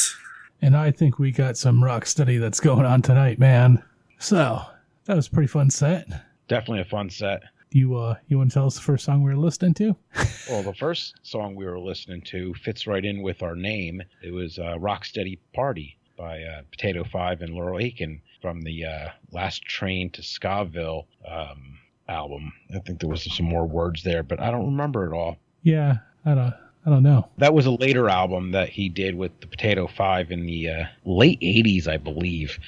And 0.61 0.77
I 0.77 0.91
think 0.91 1.19
we 1.19 1.33
got 1.33 1.57
some 1.57 1.83
rock 1.83 2.05
steady 2.05 2.37
that's 2.37 2.61
going 2.61 2.85
on 2.85 3.01
tonight, 3.01 3.39
man. 3.39 3.83
So 4.19 4.61
that 5.07 5.17
was 5.17 5.29
a 5.29 5.31
pretty 5.31 5.49
fun 5.49 5.71
set. 5.71 6.07
Definitely 6.49 6.83
a 6.83 6.85
fun 6.85 7.09
set. 7.09 7.45
You 7.75 7.97
uh 7.97 8.15
you 8.29 8.39
want 8.39 8.53
to 8.53 8.55
tell 8.55 8.67
us 8.67 8.77
the 8.77 8.83
first 8.83 9.05
song 9.05 9.25
we 9.25 9.31
were 9.31 9.37
listening 9.37 9.75
to? 9.75 9.97
Well, 10.49 10.63
the 10.63 10.75
first 10.75 11.15
song 11.23 11.57
we 11.57 11.65
were 11.65 11.81
listening 11.81 12.21
to 12.27 12.53
fits 12.53 12.87
right 12.87 13.03
in 13.05 13.23
with 13.23 13.43
our 13.43 13.57
name. 13.57 14.03
It 14.23 14.31
was 14.31 14.59
uh, 14.59 14.77
Rocksteady 14.79 15.39
Party 15.55 15.97
by 16.19 16.43
uh, 16.43 16.63
Potato 16.71 17.03
Five 17.03 17.41
and 17.41 17.55
Laurel 17.55 17.81
Aitken 17.81 18.21
from 18.43 18.61
the 18.61 18.85
uh, 18.85 19.09
Last 19.33 19.65
Train 19.65 20.11
to 20.11 20.21
Skaville 20.21 21.07
um, 21.27 21.79
album. 22.09 22.53
I 22.75 22.79
think 22.81 23.01
there 23.01 23.09
was 23.09 23.25
some 23.35 23.47
more 23.47 23.67
words 23.67 24.03
there, 24.03 24.23
but 24.23 24.39
I 24.39 24.51
don't 24.51 24.67
remember 24.67 25.11
it 25.11 25.17
all. 25.17 25.39
Yeah, 25.63 25.97
I 26.27 26.35
don't 26.35 26.55
I 26.87 26.91
don't 26.91 27.03
know. 27.03 27.29
That 27.39 27.55
was 27.55 27.65
a 27.65 27.71
later 27.71 28.11
album 28.11 28.53
that 28.53 28.69
he 28.69 28.91
did 28.91 29.15
with 29.15 29.41
the 29.41 29.47
Potato 29.47 29.87
Five 29.87 30.31
in 30.31 30.45
the 30.45 30.69
uh, 30.69 30.85
late 31.07 31.41
'80s, 31.41 31.89
I 31.89 31.97
believe. 31.97 32.59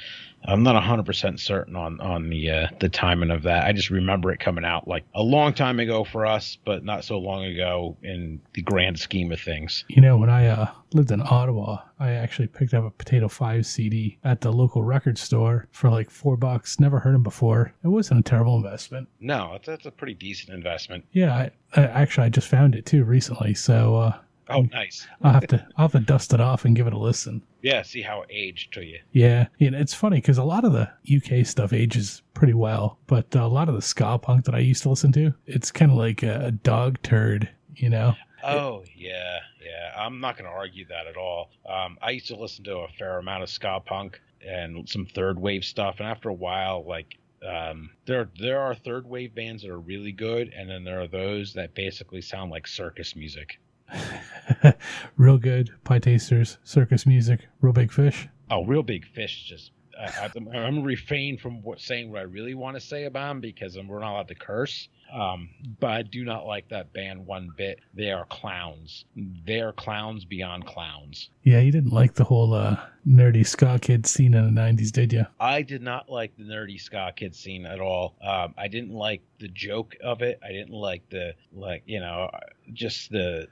I'm 0.47 0.63
not 0.63 0.81
100% 0.83 1.41
certain 1.41 1.77
on 1.77 2.01
on 2.01 2.29
the 2.29 2.51
uh, 2.51 2.67
the 2.79 2.89
timing 2.89 3.31
of 3.31 3.43
that. 3.43 3.67
I 3.67 3.73
just 3.73 3.91
remember 3.91 4.31
it 4.31 4.41
coming 4.41 4.65
out 4.65 4.87
like 4.87 5.05
a 5.15 5.23
long 5.23 5.53
time 5.53 5.81
ago 5.81 6.05
for 6.05 6.27
us, 6.27 6.57
but 6.65 6.85
not 6.85 7.05
so 7.05 7.19
long 7.19 7.45
ago 7.45 7.97
in 8.03 8.41
the 8.55 8.63
grand 8.63 8.99
scheme 8.99 9.33
of 9.33 9.41
things. 9.41 9.85
You 9.89 10.03
know, 10.03 10.17
when 10.17 10.31
I 10.31 10.47
uh, 10.47 10.71
lived 10.93 11.11
in 11.11 11.21
Ottawa, 11.21 11.79
I 11.99 12.13
actually 12.13 12.49
picked 12.49 12.75
up 12.75 12.85
a 12.85 12.91
Potato 12.91 13.29
Five 13.29 13.67
CD 13.67 14.19
at 14.25 14.41
the 14.41 14.53
local 14.53 14.83
record 14.83 15.19
store 15.19 15.67
for 15.73 15.91
like 15.91 16.11
four 16.11 16.37
bucks. 16.37 16.79
Never 16.79 16.99
heard 16.99 17.15
him 17.15 17.23
before. 17.23 17.73
It 17.85 17.89
wasn't 17.89 18.21
a 18.21 18.23
terrible 18.23 18.57
investment. 18.57 19.09
No, 19.21 19.51
that's, 19.53 19.67
that's 19.67 19.87
a 19.87 19.91
pretty 19.91 20.15
decent 20.15 20.55
investment. 20.55 21.05
Yeah, 21.13 21.35
I, 21.35 21.51
I, 21.75 21.85
actually 21.87 22.27
I 22.27 22.31
just 22.31 22.49
found 22.49 22.75
it 22.75 22.87
too 22.87 23.05
recently, 23.05 23.55
so 23.55 23.97
uh, 23.97 24.19
Oh, 24.49 24.63
nice. 24.63 25.07
I'll 25.23 25.33
have 25.33 25.47
to 25.49 25.67
I'll 25.77 25.89
have 25.89 25.93
to 25.93 26.01
dust 26.01 26.33
it 26.33 26.41
off 26.41 26.65
and 26.65 26.77
give 26.77 26.87
it 26.87 26.93
a 26.93 26.99
listen. 26.99 27.43
Yeah, 27.63 27.83
see 27.83 28.03
how 28.03 28.23
it 28.23 28.29
aged 28.31 28.73
to 28.75 28.85
you. 28.85 29.01
Yeah, 29.13 29.49
you 29.59 29.71
know, 29.71 29.79
it's 29.79 29.95
funny 29.95 30.19
because 30.19 30.39
a 30.39 30.45
lot 30.45 30.65
of 30.65 30.73
the 30.73 30.89
UK 31.17 31.45
stuff 31.45 31.73
ages 31.73 32.23
pretty 32.35 32.55
well, 32.55 32.99
but 33.07 33.35
a 33.35 33.47
lot 33.47 33.69
of 33.69 33.75
the 33.75 33.83
ska 33.83 34.19
punk 34.19 34.45
that 34.45 34.55
I 34.55 34.61
used 34.61 34.83
to 34.85 34.91
listen 34.91 35.11
to, 35.13 35.35
it's 35.47 35.73
kind 35.73 35.91
of 35.91 35.97
like 35.97 36.23
a, 36.23 36.47
a 36.47 36.51
dog 36.53 37.03
turd, 37.03 37.49
you 37.75 37.91
know. 37.91 38.15
Oh 38.45 38.85
yeah, 38.95 39.41
yeah. 39.65 39.93
I'm 39.97 40.21
not 40.21 40.37
going 40.37 40.49
to 40.49 40.57
argue 40.57 40.87
that 40.89 41.09
at 41.09 41.17
all. 41.17 41.51
Um, 41.69 41.99
I 42.01 42.11
used 42.11 42.29
to 42.29 42.37
listen 42.37 42.63
to 42.65 42.79
a 42.79 42.89
fair 42.89 43.19
amount 43.19 43.43
of 43.43 43.51
ska 43.51 43.81
punk 43.85 44.21
and 44.47 44.89
some 44.89 45.07
third 45.07 45.39
wave 45.39 45.65
stuff, 45.65 45.97
and 45.99 46.07
after 46.07 46.29
a 46.29 46.35
while, 46.35 46.85
like 46.87 47.19
um, 47.47 47.91
there 48.07 48.29
there 48.39 48.61
are 48.61 48.75
third 48.75 49.07
wave 49.07 49.35
bands 49.35 49.63
that 49.63 49.71
are 49.71 49.81
really 49.81 50.13
good, 50.13 50.53
and 50.57 50.71
then 50.71 50.85
there 50.85 51.01
are 51.01 51.09
those 51.09 51.53
that 51.55 51.75
basically 51.75 52.21
sound 52.21 52.51
like 52.51 52.67
circus 52.67 53.17
music. 53.17 53.59
Real 55.16 55.39
good 55.39 55.70
Pietasters, 55.84 56.59
circus 56.64 57.07
music, 57.07 57.47
Reel 57.61 57.72
Big 57.72 57.93
Fish. 57.93 58.28
Oh, 58.51 58.64
Reel 58.64 58.82
Big 58.82 59.07
Fish. 59.07 59.45
Just 59.49 59.72
I, 59.99 60.30
I, 60.34 60.59
I'm 60.59 60.82
refrain 60.82 61.39
from 61.39 61.62
what, 61.62 61.80
saying 61.80 62.11
what 62.11 62.20
I 62.20 62.24
really 62.24 62.55
want 62.55 62.76
to 62.76 62.80
say 62.80 63.05
about 63.05 63.28
them 63.28 63.41
because 63.41 63.76
we're 63.76 64.01
not 64.01 64.12
allowed 64.12 64.28
to 64.28 64.34
curse. 64.34 64.89
Um, 65.12 65.51
but 65.78 65.91
I 65.91 66.03
do 66.03 66.24
not 66.24 66.47
like 66.47 66.68
that 66.70 66.93
band 66.93 67.26
one 67.26 67.51
bit. 67.57 67.78
They 67.95 68.11
are 68.11 68.24
clowns. 68.26 69.05
They 69.14 69.61
are 69.61 69.72
clowns 69.72 70.24
beyond 70.24 70.66
clowns. 70.66 71.30
Yeah, 71.45 71.61
you 71.61 71.70
didn't 71.70 71.93
like 71.93 72.14
the 72.14 72.24
whole 72.24 72.55
uh, 72.55 72.76
nerdy 73.07 73.47
ska 73.47 73.78
kid 73.80 74.05
scene 74.07 74.34
in 74.34 74.53
the 74.53 74.61
'90s, 74.61 74.91
did 74.91 75.12
you? 75.12 75.24
I 75.39 75.62
did 75.62 75.80
not 75.80 76.11
like 76.11 76.37
the 76.37 76.43
nerdy 76.43 76.80
ska 76.80 77.12
kid 77.14 77.37
scene 77.37 77.66
at 77.66 77.80
all. 77.80 78.16
Um, 78.20 78.55
I 78.59 78.66
didn't 78.66 78.95
like 78.95 79.22
the 79.39 79.49
joke 79.49 79.95
of 80.03 80.22
it. 80.22 80.41
I 80.45 80.51
didn't 80.51 80.74
like 80.74 81.09
the 81.09 81.34
like 81.53 81.84
you 81.87 82.01
know 82.01 82.28
just 82.72 83.11
the 83.11 83.47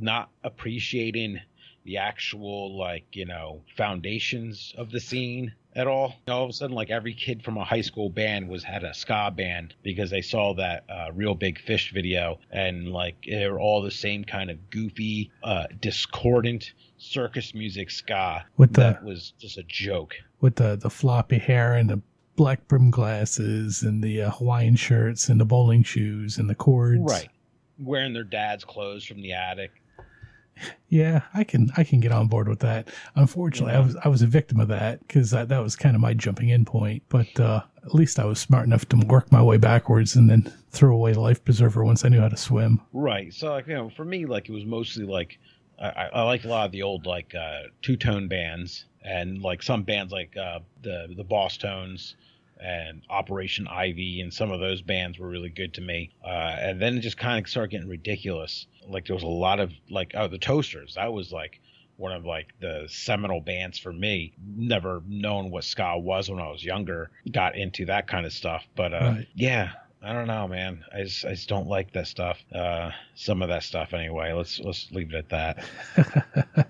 not 0.00 0.30
appreciating 0.44 1.40
the 1.84 1.96
actual 1.96 2.76
like 2.76 3.04
you 3.12 3.24
know 3.24 3.62
foundations 3.76 4.74
of 4.76 4.90
the 4.90 5.00
scene 5.00 5.54
at 5.74 5.86
all. 5.86 6.14
All 6.28 6.44
of 6.44 6.50
a 6.50 6.52
sudden, 6.52 6.74
like 6.74 6.90
every 6.90 7.14
kid 7.14 7.42
from 7.42 7.56
a 7.56 7.64
high 7.64 7.80
school 7.80 8.10
band 8.10 8.48
was 8.48 8.64
had 8.64 8.84
a 8.84 8.92
ska 8.92 9.32
band 9.34 9.74
because 9.82 10.10
they 10.10 10.20
saw 10.22 10.54
that 10.54 10.84
uh, 10.90 11.12
Reel 11.12 11.34
Big 11.34 11.58
Fish 11.60 11.92
video, 11.92 12.38
and 12.50 12.92
like 12.92 13.16
they 13.26 13.48
were 13.48 13.60
all 13.60 13.80
the 13.82 13.90
same 13.90 14.24
kind 14.24 14.50
of 14.50 14.70
goofy, 14.70 15.30
uh, 15.42 15.64
discordant 15.80 16.72
circus 16.98 17.54
music 17.54 17.90
ska. 17.90 18.44
With 18.56 18.74
the- 18.74 18.80
that 18.82 19.04
was 19.04 19.32
just 19.38 19.56
a 19.58 19.62
joke. 19.64 20.14
With 20.40 20.56
the 20.56 20.76
the 20.76 20.90
floppy 20.90 21.38
hair 21.38 21.74
and 21.74 21.88
the 21.88 22.00
black 22.36 22.68
brim 22.68 22.90
glasses 22.90 23.82
and 23.82 24.02
the 24.02 24.22
uh, 24.22 24.30
Hawaiian 24.30 24.76
shirts 24.76 25.28
and 25.28 25.40
the 25.40 25.44
bowling 25.44 25.82
shoes 25.82 26.38
and 26.38 26.48
the 26.48 26.54
cords. 26.54 27.00
Right. 27.00 27.28
Wearing 27.80 28.12
their 28.12 28.24
dad's 28.24 28.64
clothes 28.64 29.04
from 29.04 29.20
the 29.22 29.32
attic. 29.32 29.72
Yeah, 30.88 31.22
I 31.34 31.44
can 31.44 31.70
I 31.76 31.84
can 31.84 32.00
get 32.00 32.12
on 32.12 32.28
board 32.28 32.48
with 32.48 32.60
that. 32.60 32.88
Unfortunately, 33.14 33.74
I 33.74 33.80
was 33.80 33.96
I 33.96 34.08
was 34.08 34.22
a 34.22 34.26
victim 34.26 34.60
of 34.60 34.68
that 34.68 35.00
because 35.06 35.30
that, 35.30 35.48
that 35.48 35.62
was 35.62 35.76
kind 35.76 35.94
of 35.94 36.00
my 36.00 36.14
jumping 36.14 36.48
in 36.48 36.64
point. 36.64 37.02
But 37.08 37.38
uh, 37.38 37.62
at 37.84 37.94
least 37.94 38.18
I 38.18 38.24
was 38.24 38.38
smart 38.38 38.66
enough 38.66 38.86
to 38.90 38.96
work 38.96 39.30
my 39.30 39.42
way 39.42 39.58
backwards 39.58 40.16
and 40.16 40.30
then 40.30 40.52
throw 40.70 40.94
away 40.94 41.12
the 41.12 41.20
life 41.20 41.44
preserver 41.44 41.84
once 41.84 42.04
I 42.04 42.08
knew 42.08 42.20
how 42.20 42.28
to 42.28 42.36
swim. 42.36 42.80
Right. 42.92 43.32
So 43.34 43.50
like 43.50 43.66
you 43.66 43.74
know, 43.74 43.90
for 43.90 44.04
me, 44.04 44.26
like 44.26 44.48
it 44.48 44.52
was 44.52 44.64
mostly 44.64 45.04
like 45.04 45.38
I, 45.78 45.88
I 45.88 46.08
I 46.14 46.22
liked 46.22 46.44
a 46.44 46.48
lot 46.48 46.66
of 46.66 46.72
the 46.72 46.82
old 46.82 47.06
like 47.06 47.34
uh, 47.34 47.64
two 47.82 47.96
tone 47.96 48.28
bands 48.28 48.86
and 49.02 49.42
like 49.42 49.62
some 49.62 49.82
bands 49.82 50.12
like 50.12 50.36
uh, 50.36 50.60
the 50.82 51.12
the 51.16 51.24
Bosstones 51.24 52.14
and 52.60 53.02
Operation 53.10 53.66
Ivy 53.68 54.20
and 54.20 54.32
some 54.32 54.50
of 54.50 54.60
those 54.60 54.82
bands 54.82 55.18
were 55.18 55.28
really 55.28 55.48
good 55.50 55.74
to 55.74 55.80
me. 55.80 56.10
Uh, 56.24 56.28
and 56.28 56.80
then 56.80 56.96
it 56.96 57.00
just 57.00 57.16
kind 57.18 57.42
of 57.44 57.48
started 57.50 57.70
getting 57.70 57.88
ridiculous. 57.88 58.66
Like 58.88 59.06
there 59.06 59.14
was 59.14 59.22
a 59.22 59.26
lot 59.26 59.60
of 59.60 59.72
like 59.90 60.12
oh 60.14 60.28
the 60.28 60.38
Toasters. 60.38 60.94
That 60.94 61.12
was 61.12 61.30
like 61.32 61.60
one 61.96 62.12
of 62.12 62.24
like 62.24 62.48
the 62.60 62.86
seminal 62.88 63.40
bands 63.40 63.78
for 63.78 63.92
me. 63.92 64.32
Never 64.56 65.02
known 65.06 65.50
what 65.50 65.64
ska 65.64 65.98
was 65.98 66.30
when 66.30 66.38
I 66.40 66.48
was 66.50 66.64
younger. 66.64 67.10
Got 67.32 67.56
into 67.56 67.84
that 67.86 68.06
kind 68.06 68.24
of 68.24 68.32
stuff, 68.32 68.64
but 68.76 68.92
uh, 68.92 69.14
Right. 69.16 69.28
yeah, 69.34 69.72
I 70.02 70.12
don't 70.12 70.28
know, 70.28 70.46
man. 70.46 70.84
I 70.94 71.02
just, 71.02 71.24
I 71.24 71.30
just 71.30 71.48
don't 71.48 71.66
like 71.66 71.92
that 71.92 72.06
stuff. 72.06 72.38
Uh, 72.54 72.90
some 73.16 73.42
of 73.42 73.48
that 73.48 73.64
stuff, 73.64 73.92
anyway. 73.94 74.32
Let's 74.32 74.60
let's 74.60 74.88
leave 74.92 75.12
it 75.12 75.16
at 75.16 75.28
that. 75.30 75.64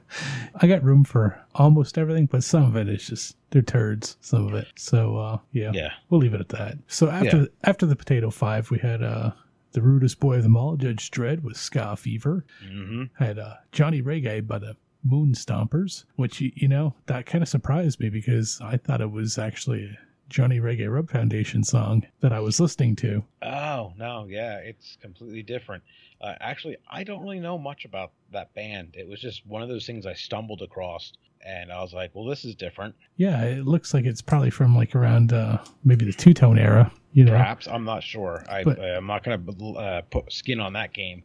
I 0.60 0.66
got 0.66 0.82
room 0.82 1.04
for 1.04 1.38
almost 1.54 1.98
everything, 1.98 2.26
but 2.26 2.42
some 2.44 2.62
of 2.64 2.76
it 2.76 2.88
is 2.88 3.06
just 3.06 3.36
they're 3.50 3.62
turds. 3.62 4.16
Some 4.20 4.46
of 4.48 4.54
it. 4.54 4.68
So 4.76 5.16
uh, 5.18 5.38
yeah, 5.52 5.72
Yeah. 5.74 5.90
we'll 6.10 6.20
leave 6.20 6.34
it 6.34 6.40
at 6.40 6.48
that. 6.50 6.78
So 6.88 7.08
after 7.10 7.36
Yeah. 7.40 7.46
after 7.64 7.86
the 7.86 7.96
potato 7.96 8.30
five, 8.30 8.70
we 8.70 8.78
had 8.78 9.02
uh, 9.02 9.32
the 9.72 9.82
rudest 9.82 10.20
boy 10.20 10.36
of 10.36 10.42
them 10.42 10.56
all, 10.56 10.76
Judge 10.76 11.10
Dredd 11.10 11.42
with 11.42 11.56
Ska 11.56 11.96
Fever. 11.96 12.44
hmm 12.66 13.04
Had 13.18 13.38
uh, 13.38 13.54
Johnny 13.72 14.02
Reggae 14.02 14.46
by 14.46 14.58
the 14.58 14.76
Moon 15.04 15.32
Stompers, 15.32 16.04
which 16.16 16.40
you, 16.40 16.66
know 16.68 16.94
that 17.06 17.24
kind 17.26 17.42
of 17.42 17.48
surprised 17.48 18.00
me 18.00 18.08
because 18.08 18.58
I 18.62 18.76
thought 18.78 19.00
it 19.00 19.10
was 19.12 19.38
actually 19.38 19.96
Johnny 20.28 20.60
Reggae 20.60 20.92
Rub 20.92 21.10
Foundation 21.10 21.64
song 21.64 22.06
that 22.20 22.32
I 22.32 22.40
was 22.40 22.60
listening 22.60 22.96
to. 22.96 23.24
Oh 23.42 23.92
no, 23.96 24.26
yeah, 24.28 24.58
it's 24.58 24.96
completely 25.00 25.42
different. 25.42 25.82
Uh, 26.20 26.34
actually, 26.40 26.76
I 26.90 27.04
don't 27.04 27.22
really 27.22 27.40
know 27.40 27.58
much 27.58 27.84
about 27.84 28.12
that 28.32 28.52
band. 28.54 28.94
It 28.98 29.08
was 29.08 29.20
just 29.20 29.46
one 29.46 29.62
of 29.62 29.68
those 29.68 29.86
things 29.86 30.04
I 30.04 30.14
stumbled 30.14 30.62
across, 30.62 31.12
and 31.44 31.72
I 31.72 31.80
was 31.80 31.92
like, 31.94 32.14
"Well, 32.14 32.24
this 32.24 32.44
is 32.44 32.54
different." 32.54 32.94
Yeah, 33.16 33.42
it 33.44 33.66
looks 33.66 33.94
like 33.94 34.04
it's 34.04 34.22
probably 34.22 34.50
from 34.50 34.76
like 34.76 34.94
around 34.94 35.32
uh, 35.32 35.58
maybe 35.84 36.04
the 36.04 36.12
two 36.12 36.34
tone 36.34 36.58
era. 36.58 36.92
You 37.12 37.24
know, 37.24 37.32
Perhaps 37.32 37.66
I'm 37.66 37.84
not 37.84 38.02
sure. 38.02 38.44
I, 38.48 38.60
I'm 38.60 39.06
not 39.06 39.24
gonna 39.24 39.40
uh, 39.76 40.02
put 40.02 40.32
skin 40.32 40.60
on 40.60 40.74
that 40.74 40.92
game. 40.92 41.22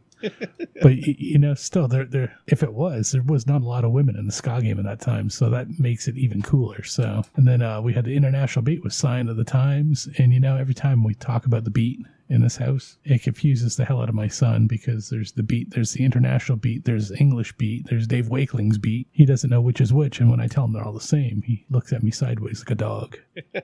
But 0.82 0.96
you 0.96 1.38
know, 1.38 1.54
still, 1.54 1.88
there, 1.88 2.04
there. 2.04 2.38
If 2.46 2.62
it 2.62 2.72
was, 2.72 3.12
there 3.12 3.22
was 3.22 3.46
not 3.46 3.62
a 3.62 3.66
lot 3.66 3.84
of 3.84 3.92
women 3.92 4.16
in 4.16 4.26
the 4.26 4.32
ska 4.32 4.60
game 4.62 4.78
at 4.78 4.84
that 4.84 5.00
time, 5.00 5.30
so 5.30 5.50
that 5.50 5.78
makes 5.78 6.08
it 6.08 6.16
even 6.16 6.42
cooler. 6.42 6.82
So, 6.82 7.22
and 7.36 7.46
then 7.46 7.62
uh, 7.62 7.80
we 7.80 7.92
had 7.92 8.04
the 8.04 8.16
international 8.16 8.62
beat 8.62 8.82
with 8.82 8.92
"Sign 8.92 9.28
of 9.28 9.36
the 9.36 9.44
Times," 9.44 10.08
and 10.18 10.32
you 10.32 10.40
know, 10.40 10.56
every 10.56 10.74
time 10.74 11.04
we 11.04 11.14
talk 11.14 11.46
about 11.46 11.64
the 11.64 11.70
beat 11.70 12.00
in 12.28 12.40
this 12.40 12.56
house, 12.56 12.96
it 13.04 13.22
confuses 13.22 13.76
the 13.76 13.84
hell 13.84 14.00
out 14.00 14.08
of 14.08 14.14
my 14.14 14.28
son 14.28 14.66
because 14.66 15.10
there's 15.10 15.32
the 15.32 15.42
beat, 15.42 15.70
there's 15.70 15.92
the 15.92 16.04
international 16.04 16.56
beat, 16.56 16.84
there's 16.84 17.10
the 17.10 17.18
English 17.18 17.52
beat, 17.56 17.86
there's 17.88 18.06
Dave 18.06 18.26
Wakeling's 18.26 18.78
beat. 18.78 19.08
He 19.12 19.26
doesn't 19.26 19.50
know 19.50 19.60
which 19.60 19.80
is 19.80 19.92
which, 19.92 20.20
and 20.20 20.30
when 20.30 20.40
I 20.40 20.46
tell 20.46 20.64
him 20.64 20.72
they're 20.72 20.84
all 20.84 20.92
the 20.92 21.00
same, 21.00 21.42
he 21.42 21.64
looks 21.70 21.92
at 21.92 22.02
me 22.02 22.10
sideways 22.10 22.60
like 22.60 22.70
a 22.70 22.74
dog. 22.74 23.18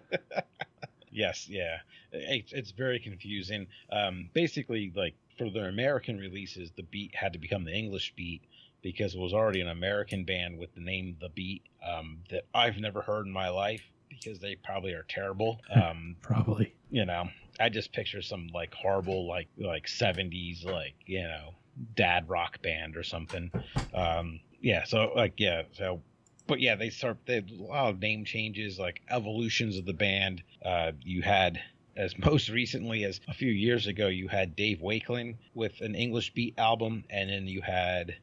Yes, 1.12 1.48
yeah, 1.48 1.78
it's, 2.12 2.52
it's 2.52 2.70
very 2.70 2.98
confusing. 2.98 3.66
Um, 3.90 4.30
basically, 4.32 4.92
like 4.94 5.14
for 5.40 5.48
their 5.48 5.68
American 5.68 6.18
releases, 6.18 6.70
the 6.76 6.82
beat 6.82 7.14
had 7.14 7.32
to 7.32 7.38
become 7.38 7.64
the 7.64 7.72
English 7.72 8.12
beat 8.14 8.42
because 8.82 9.14
it 9.14 9.18
was 9.18 9.32
already 9.32 9.62
an 9.62 9.68
American 9.68 10.24
band 10.24 10.58
with 10.58 10.74
the 10.74 10.82
name 10.82 11.16
The 11.18 11.30
Beat 11.30 11.62
um, 11.86 12.18
that 12.30 12.44
I've 12.54 12.76
never 12.76 13.00
heard 13.00 13.24
in 13.24 13.32
my 13.32 13.48
life 13.48 13.82
because 14.10 14.38
they 14.38 14.56
probably 14.56 14.92
are 14.92 15.06
terrible. 15.08 15.58
Um, 15.74 16.16
Probably. 16.20 16.74
you 16.90 17.06
know, 17.06 17.28
I 17.58 17.70
just 17.70 17.92
picture 17.92 18.20
some 18.20 18.48
like 18.52 18.74
horrible 18.74 19.26
like 19.26 19.48
like 19.56 19.88
seventies 19.88 20.62
like 20.64 20.94
you 21.06 21.22
know 21.22 21.54
dad 21.96 22.28
rock 22.28 22.60
band 22.60 22.96
or 22.96 23.02
something. 23.02 23.50
Um, 23.94 24.40
yeah, 24.60 24.84
so 24.84 25.12
like 25.16 25.34
yeah, 25.38 25.62
so 25.72 26.02
but 26.46 26.60
yeah, 26.60 26.74
they 26.74 26.90
start 26.90 27.16
they 27.24 27.36
had 27.36 27.50
a 27.50 27.62
lot 27.62 27.90
of 27.90 28.00
name 28.00 28.26
changes, 28.26 28.78
like 28.78 29.00
evolutions 29.08 29.78
of 29.78 29.86
the 29.86 29.94
band. 29.94 30.42
Uh, 30.62 30.92
you 31.02 31.22
had 31.22 31.60
as 32.00 32.18
most 32.24 32.48
recently 32.48 33.04
as 33.04 33.20
a 33.28 33.34
few 33.34 33.52
years 33.52 33.86
ago, 33.86 34.08
you 34.08 34.28
had 34.28 34.56
Dave 34.56 34.80
Wakeling 34.80 35.36
with 35.54 35.80
an 35.80 35.94
English 35.94 36.32
beat 36.34 36.54
album, 36.58 37.04
and 37.10 37.30
then 37.30 37.46
you 37.46 37.60
had 37.60 38.16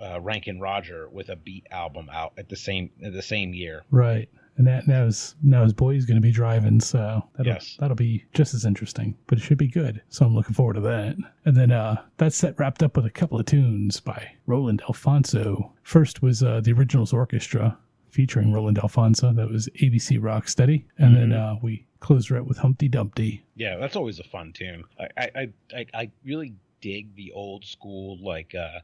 uh, 0.00 0.20
Rankin 0.20 0.60
Roger 0.60 1.08
with 1.10 1.28
a 1.28 1.36
beat 1.36 1.66
album 1.70 2.08
out 2.10 2.32
at 2.38 2.48
the 2.48 2.56
same 2.56 2.90
at 3.04 3.12
the 3.12 3.22
same 3.22 3.52
year. 3.52 3.82
Right. 3.90 4.28
And 4.56 4.66
that 4.66 4.86
now 4.86 5.06
his 5.06 5.36
now 5.42 5.62
his 5.64 5.72
boy's 5.72 6.04
going 6.04 6.16
to 6.16 6.22
be 6.22 6.32
driving, 6.32 6.80
so 6.80 7.22
that'll 7.36 7.52
Yes. 7.52 7.76
that'll 7.80 7.96
be 7.96 8.24
just 8.34 8.52
as 8.52 8.64
interesting. 8.66 9.16
But 9.26 9.38
it 9.38 9.42
should 9.42 9.58
be 9.58 9.68
good, 9.68 10.02
so 10.10 10.26
I'm 10.26 10.34
looking 10.34 10.54
forward 10.54 10.74
to 10.74 10.80
that. 10.82 11.16
And 11.46 11.56
then 11.56 11.70
uh, 11.70 12.02
that 12.18 12.32
set 12.34 12.58
wrapped 12.58 12.82
up 12.82 12.96
with 12.96 13.06
a 13.06 13.10
couple 13.10 13.38
of 13.38 13.46
tunes 13.46 14.00
by 14.00 14.32
Roland 14.46 14.82
Alphonso. 14.82 15.72
First 15.82 16.20
was 16.22 16.42
uh, 16.42 16.60
the 16.60 16.72
Originals 16.72 17.12
Orchestra 17.12 17.78
featuring 18.10 18.52
Roland 18.52 18.78
Alphonso. 18.78 19.32
That 19.32 19.50
was 19.50 19.68
ABC 19.80 20.18
Rocksteady, 20.18 20.84
and 20.98 21.16
then 21.16 21.32
uh, 21.32 21.56
we 21.62 21.86
closed 22.00 22.32
out 22.32 22.46
with 22.46 22.58
Humpty 22.58 22.88
Dumpty. 22.88 23.44
Yeah, 23.56 23.76
that's 23.76 23.96
always 23.96 24.18
a 24.18 24.24
fun 24.24 24.52
tune. 24.52 24.84
I 24.98 25.08
I 25.16 25.30
I, 25.34 25.48
I, 25.74 25.86
I 25.94 26.10
really 26.24 26.54
dig 26.80 27.14
the 27.14 27.32
old 27.32 27.64
school 27.64 28.18
like 28.22 28.54
uh, 28.54 28.80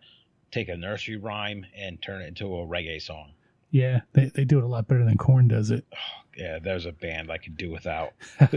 take 0.51 0.69
a 0.69 0.77
nursery 0.77 1.17
rhyme 1.17 1.67
and 1.77 2.01
turn 2.01 2.23
it 2.23 2.29
into 2.29 2.47
a 2.47 2.67
reggae 2.67 3.01
song. 3.01 3.33
Yeah, 3.71 4.01
they 4.13 4.27
they 4.27 4.45
do 4.45 4.59
it 4.59 4.65
a 4.65 4.69
lot 4.69 4.89
better 4.89 5.05
than 5.05 5.19
Korn 5.19 5.49
does 5.49 5.71
it. 5.71 5.85
Yeah, 6.39 6.59
there's 6.59 6.85
a 6.85 6.93
band 6.93 7.31
I 7.31 7.39
could 7.39 7.57
do 7.57 7.71
without. 7.71 8.13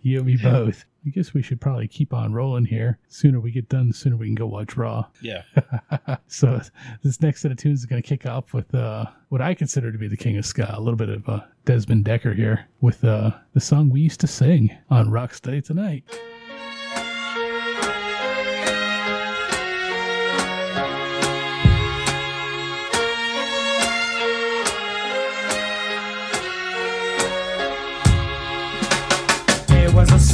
you 0.00 0.16
and 0.16 0.26
me 0.26 0.38
both. 0.42 0.86
I 1.06 1.10
guess 1.10 1.34
we 1.34 1.42
should 1.42 1.60
probably 1.60 1.86
keep 1.86 2.14
on 2.14 2.32
rolling 2.32 2.64
here. 2.64 2.98
Sooner 3.08 3.38
we 3.38 3.50
get 3.50 3.68
done, 3.68 3.88
the 3.88 3.94
sooner 3.94 4.16
we 4.16 4.28
can 4.28 4.34
go 4.34 4.46
watch 4.46 4.74
Raw. 4.74 5.04
Yeah. 5.20 5.42
so 6.26 6.62
this 7.02 7.20
next 7.20 7.42
set 7.42 7.50
of 7.50 7.58
tunes 7.58 7.80
is 7.80 7.84
going 7.84 8.00
to 8.00 8.08
kick 8.08 8.24
off 8.24 8.54
with 8.54 8.74
uh, 8.74 9.04
what 9.28 9.42
I 9.42 9.52
consider 9.52 9.92
to 9.92 9.98
be 9.98 10.08
the 10.08 10.16
king 10.16 10.38
of 10.38 10.46
ska, 10.46 10.74
a 10.74 10.80
little 10.80 10.96
bit 10.96 11.10
of 11.10 11.28
uh, 11.28 11.40
Desmond 11.66 12.06
Dekker 12.06 12.34
here 12.34 12.66
with 12.80 13.04
uh, 13.04 13.32
the 13.52 13.60
song 13.60 13.90
we 13.90 14.00
used 14.00 14.20
to 14.20 14.26
sing 14.26 14.74
on 14.88 15.10
Rocksteady 15.10 15.62
Tonight. 15.62 16.04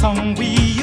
Song 0.05 0.35
we 0.35 0.74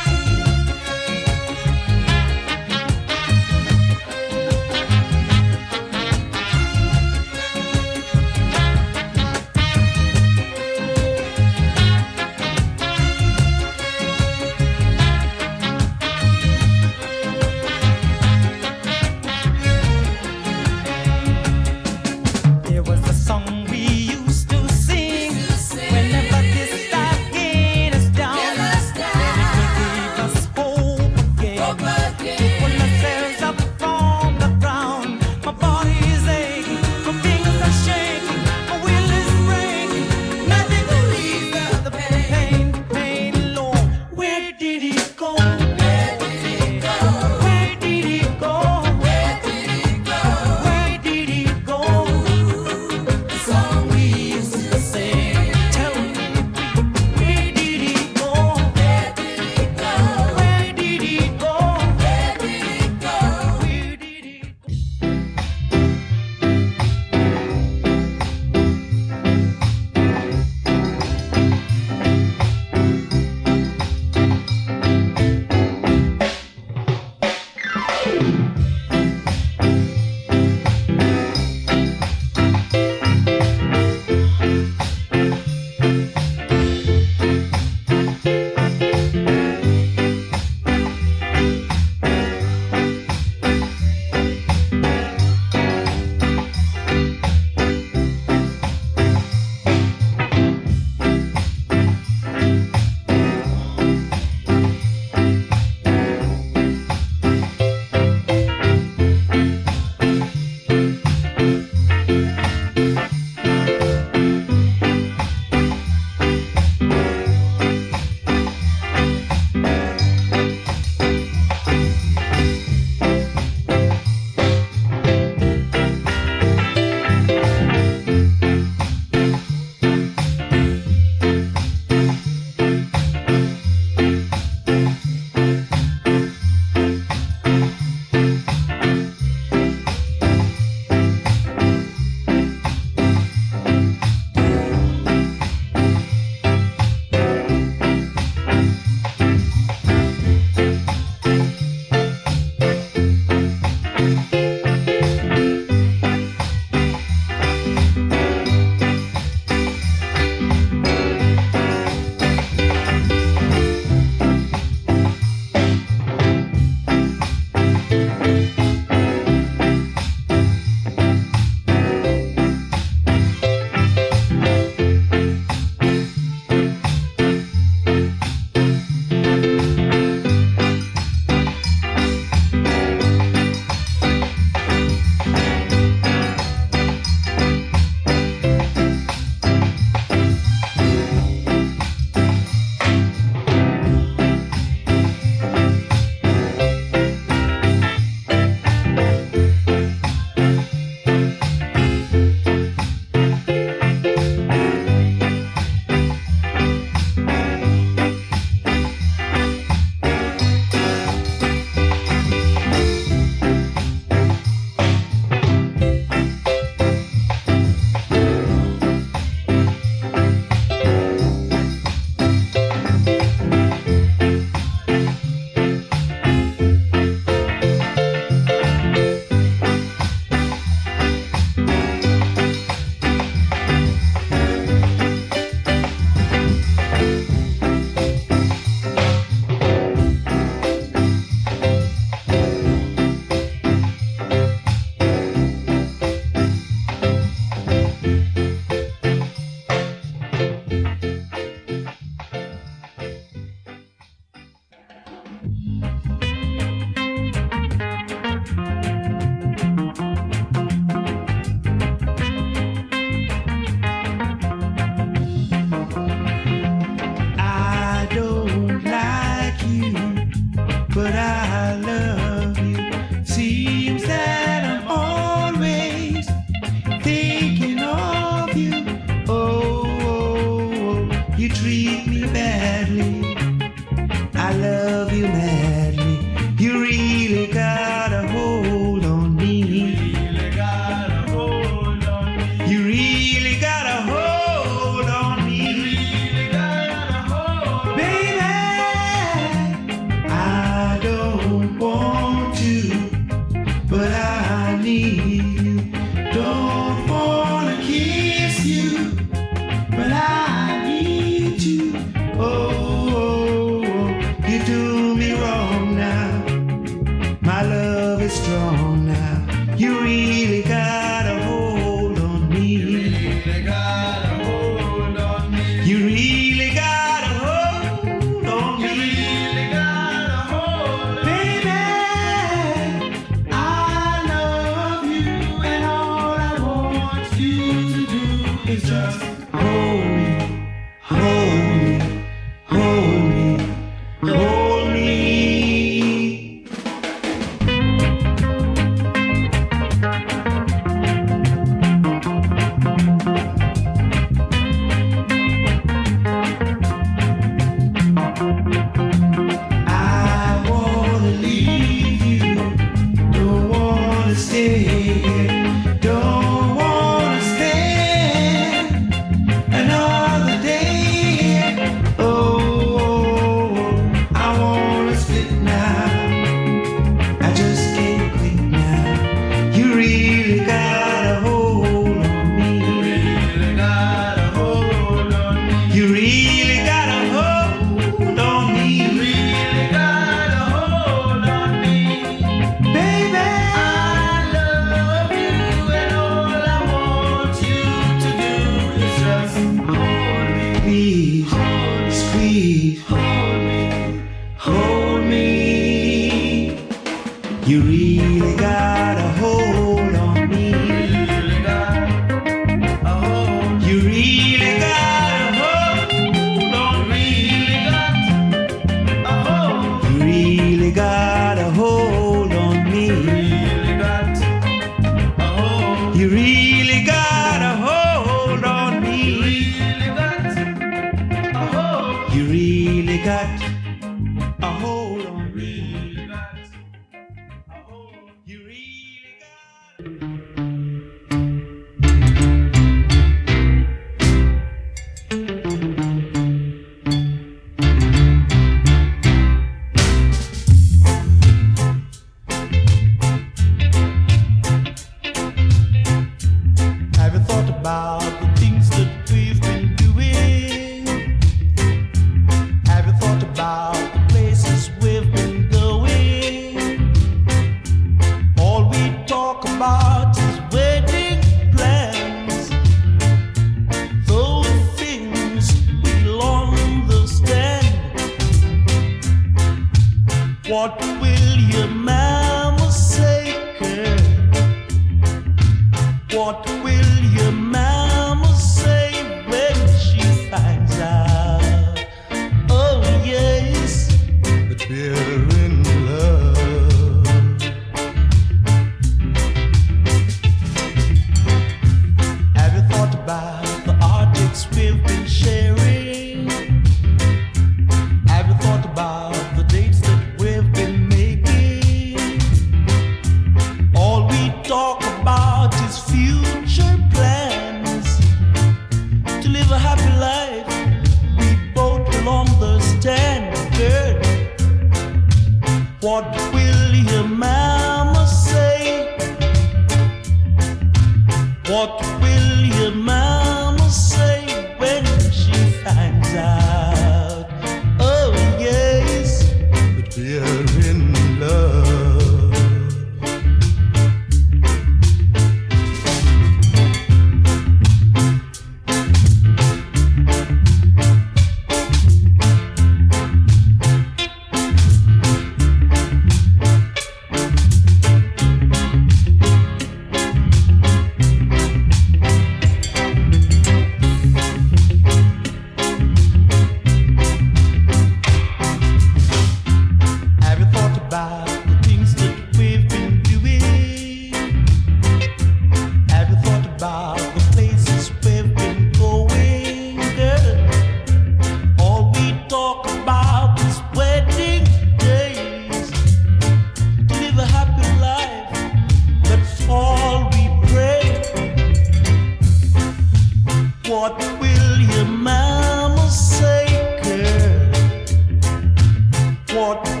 want 599.61 600.00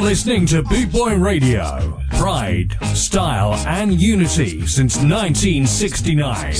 listening 0.00 0.46
to 0.46 0.62
Boot 0.62 0.90
Boy 0.92 1.16
Radio. 1.16 2.00
Pride, 2.12 2.76
style, 2.94 3.54
and 3.66 4.00
unity 4.00 4.64
since 4.66 4.96
1969. 4.96 6.54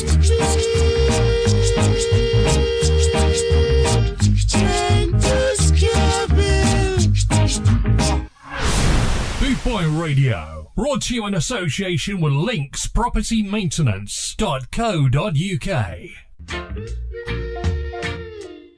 Boot 9.41 9.64
Boy 9.64 9.89
Radio. 9.89 10.70
Brought 10.74 11.03
to 11.03 11.14
you 11.14 11.26
in 11.26 11.34
association 11.34 12.20
with 12.20 12.32
Links 12.32 12.86
Property 12.86 13.45
linkspropertymaintenance.co.uk. 13.45 15.99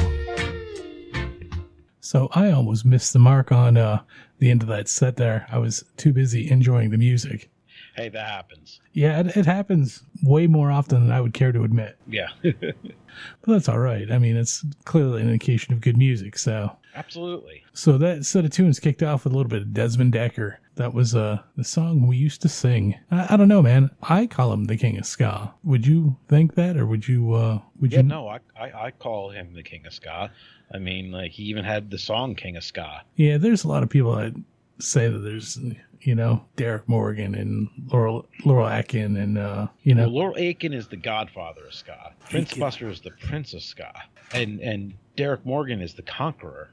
So 2.01 2.29
I 2.33 2.51
almost 2.51 2.85
missed 2.85 3.13
the 3.13 3.19
mark 3.19 3.51
on 3.51 3.77
uh, 3.77 4.03
the 4.39 4.51
end 4.51 4.63
of 4.63 4.69
that 4.69 4.89
set 4.89 5.17
there. 5.17 5.47
I 5.51 5.59
was 5.59 5.85
too 5.97 6.13
busy 6.13 6.51
enjoying 6.51 6.91
the 6.91 6.99
music. 6.99 7.51
Hey, 7.97 8.09
that 8.09 8.27
happens. 8.29 8.81
Yeah, 8.93 9.21
it, 9.21 9.37
it 9.37 9.47
happens 9.47 10.03
way 10.23 10.47
more 10.47 10.71
often 10.71 11.01
than 11.05 11.13
I 11.13 11.21
would 11.21 11.33
care 11.35 11.53
to 11.53 11.63
admit. 11.63 11.97
Yeah. 12.09 12.29
But 13.43 13.53
that's 13.53 13.69
all 13.69 13.79
right. 13.79 14.11
I 14.11 14.19
mean, 14.19 14.37
it's 14.37 14.65
clearly 14.87 15.23
an 15.23 15.29
indication 15.29 15.73
of 15.73 15.81
good 15.81 15.97
music. 15.97 16.37
So, 16.37 16.77
Absolutely. 16.97 17.63
so 17.73 17.97
that 17.99 18.25
set 18.27 18.45
of 18.45 18.51
tunes 18.51 18.81
kicked 18.81 19.05
off 19.05 19.23
with 19.23 19.33
a 19.33 19.37
little 19.37 19.49
bit 19.51 19.63
of 19.63 19.73
Desmond 19.73 20.15
Dekker. 20.15 20.57
That 20.75 20.95
was 20.95 21.15
uh, 21.15 21.39
the 21.57 21.63
song 21.63 22.09
we 22.09 22.17
used 22.17 22.43
to 22.43 22.49
sing. 22.49 22.97
I, 23.13 23.35
I 23.35 23.37
don't 23.37 23.47
know, 23.47 23.63
man. 23.63 23.91
I 24.03 24.27
call 24.27 24.53
him 24.53 24.65
the 24.65 24.77
king 24.77 24.99
of 24.99 25.07
ska. 25.07 25.55
Would 25.63 25.87
you 25.87 26.17
think 26.29 26.57
that, 26.57 26.77
or 26.77 26.87
would 26.87 27.07
you? 27.07 27.33
Uh, 27.35 27.61
would 27.81 27.93
Yeah, 27.93 27.99
you? 27.99 28.03
no, 28.05 28.27
I, 28.27 28.41
I 28.59 28.87
I 28.87 28.91
call 28.91 29.31
him 29.31 29.55
the 29.55 29.63
king 29.63 29.87
of 29.87 29.93
ska. 29.95 30.33
I 30.75 30.79
mean, 30.79 31.13
like 31.13 31.31
he 31.31 31.45
even 31.45 31.65
had 31.65 31.93
the 31.93 31.99
song 31.99 32.35
"King 32.35 32.57
of 32.57 32.65
Ska." 32.65 33.03
Yeah, 33.15 33.37
there's 33.39 33.63
a 33.63 33.69
lot 33.69 33.85
of 33.85 33.91
people 33.91 34.17
that 34.17 34.35
say 34.81 35.09
that 35.09 35.19
there's, 35.19 35.57
you 36.05 36.15
know, 36.15 36.45
Derrick 36.57 36.89
Morgan 36.89 37.35
and 37.35 37.69
Laurel 37.91 38.27
Laurel 38.45 38.69
Aitken 38.69 39.17
and 39.17 39.39
uh, 39.39 39.69
you 39.83 39.95
know, 39.95 40.03
Well, 40.03 40.13
Laurel 40.13 40.37
Aitken 40.39 40.73
is 40.73 40.89
the 40.89 40.97
godfather 40.97 41.67
of 41.67 41.75
ska. 41.75 42.13
Prince 42.31 42.55
Buster 42.55 42.89
is 42.89 43.01
the 43.01 43.11
prince 43.11 43.55
of 43.55 43.63
ska, 43.63 43.93
and 44.33 44.61
and 44.61 44.95
Derrick 45.17 45.45
Morgan 45.47 45.81
is 45.81 45.95
the 45.95 46.03
conqueror. 46.03 46.71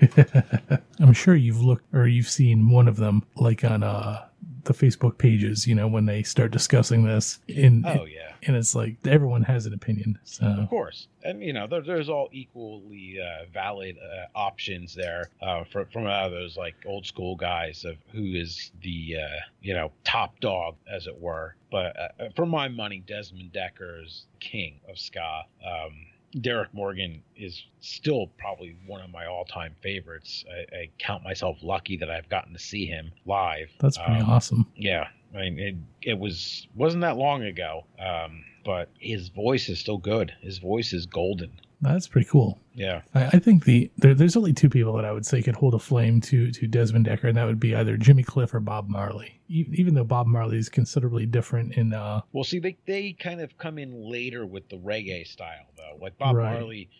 I'm 1.00 1.12
sure 1.12 1.34
you've 1.34 1.60
looked 1.60 1.84
or 1.92 2.06
you've 2.06 2.28
seen 2.28 2.70
one 2.70 2.88
of 2.88 2.96
them 2.96 3.24
like 3.36 3.64
on 3.64 3.82
uh 3.82 4.27
the 4.68 4.74
Facebook 4.74 5.18
pages, 5.18 5.66
you 5.66 5.74
know, 5.74 5.88
when 5.88 6.06
they 6.06 6.22
start 6.22 6.52
discussing 6.52 7.02
this. 7.04 7.40
In, 7.48 7.84
Oh 7.86 8.04
yeah, 8.04 8.34
and 8.44 8.54
it's 8.54 8.74
like 8.74 8.96
everyone 9.06 9.42
has 9.42 9.66
an 9.66 9.74
opinion. 9.74 10.18
So 10.24 10.46
of 10.46 10.68
course. 10.68 11.08
And 11.24 11.42
you 11.42 11.52
know, 11.52 11.66
there, 11.66 11.80
there's 11.80 12.08
all 12.08 12.28
equally 12.30 13.18
uh, 13.20 13.46
valid 13.52 13.96
uh, 13.98 14.26
options 14.38 14.94
there 14.94 15.30
uh, 15.42 15.64
from 15.64 15.86
from 15.86 16.06
uh, 16.06 16.28
those 16.28 16.56
like 16.56 16.76
old 16.86 17.06
school 17.06 17.34
guys 17.34 17.84
of 17.84 17.96
who 18.12 18.34
is 18.34 18.70
the 18.82 19.16
uh, 19.16 19.40
you 19.60 19.74
know 19.74 19.90
top 20.04 20.38
dog, 20.40 20.76
as 20.90 21.06
it 21.06 21.18
were. 21.18 21.56
But 21.70 21.96
uh, 21.98 22.28
for 22.36 22.46
my 22.46 22.68
money, 22.68 23.02
Desmond 23.06 23.52
Dekker 23.52 24.04
is 24.04 24.26
king 24.38 24.80
of 24.88 24.98
ska. 24.98 25.42
Um, 25.66 26.06
Derrick 26.40 26.72
Morgan 26.74 27.22
is 27.36 27.64
still 27.80 28.26
probably 28.38 28.76
one 28.86 29.00
of 29.00 29.10
my 29.10 29.26
all-time 29.26 29.74
favorites. 29.82 30.44
I, 30.50 30.76
I 30.76 30.90
count 30.98 31.24
myself 31.24 31.56
lucky 31.62 31.96
that 31.98 32.10
I've 32.10 32.28
gotten 32.28 32.52
to 32.52 32.58
see 32.58 32.86
him 32.86 33.12
live. 33.26 33.70
that's 33.80 33.96
pretty 33.98 34.20
Um, 34.20 34.30
awesome. 34.30 34.66
Yeah, 34.76 35.08
I 35.34 35.38
mean, 35.38 35.58
it, 35.58 35.74
it 36.10 36.18
was 36.18 36.66
wasn't 36.74 37.00
that 37.02 37.16
long 37.16 37.42
ago, 37.44 37.84
um, 37.98 38.44
but 38.64 38.90
his 38.98 39.28
voice 39.28 39.68
is 39.68 39.78
still 39.78 39.98
good. 39.98 40.32
His 40.40 40.58
voice 40.58 40.92
is 40.92 41.06
golden. 41.06 41.50
That's 41.80 42.08
pretty 42.08 42.28
cool. 42.28 42.58
Yeah, 42.74 43.02
I, 43.14 43.26
I 43.26 43.38
think 43.38 43.64
the 43.64 43.90
there, 43.98 44.12
there's 44.14 44.36
only 44.36 44.52
two 44.52 44.68
people 44.68 44.92
that 44.94 45.04
I 45.04 45.12
would 45.12 45.24
say 45.24 45.42
could 45.42 45.54
hold 45.56 45.74
a 45.74 45.78
flame 45.78 46.20
to 46.22 46.50
to 46.50 46.66
Desmond 46.66 47.06
Dekker, 47.06 47.24
and 47.28 47.36
that 47.36 47.46
would 47.46 47.60
be 47.60 47.74
either 47.74 47.96
Jimmy 47.96 48.22
Cliff 48.24 48.52
or 48.52 48.60
Bob 48.60 48.88
Marley. 48.88 49.37
Even 49.48 49.94
though 49.94 50.04
Bob 50.04 50.26
Marley 50.26 50.58
is 50.58 50.68
considerably 50.68 51.24
different 51.26 51.74
in 51.74 51.92
uh 51.94 52.20
Well, 52.32 52.44
see, 52.44 52.58
they 52.58 52.76
they 52.86 53.12
kind 53.12 53.40
of 53.40 53.56
come 53.58 53.78
in 53.78 53.92
later 54.10 54.44
with 54.46 54.68
the 54.68 54.76
reggae 54.78 55.26
style, 55.26 55.66
though. 55.76 55.98
Like 56.02 56.16
Bob 56.18 56.36
Right. 56.36 56.52
Marley 56.54 56.90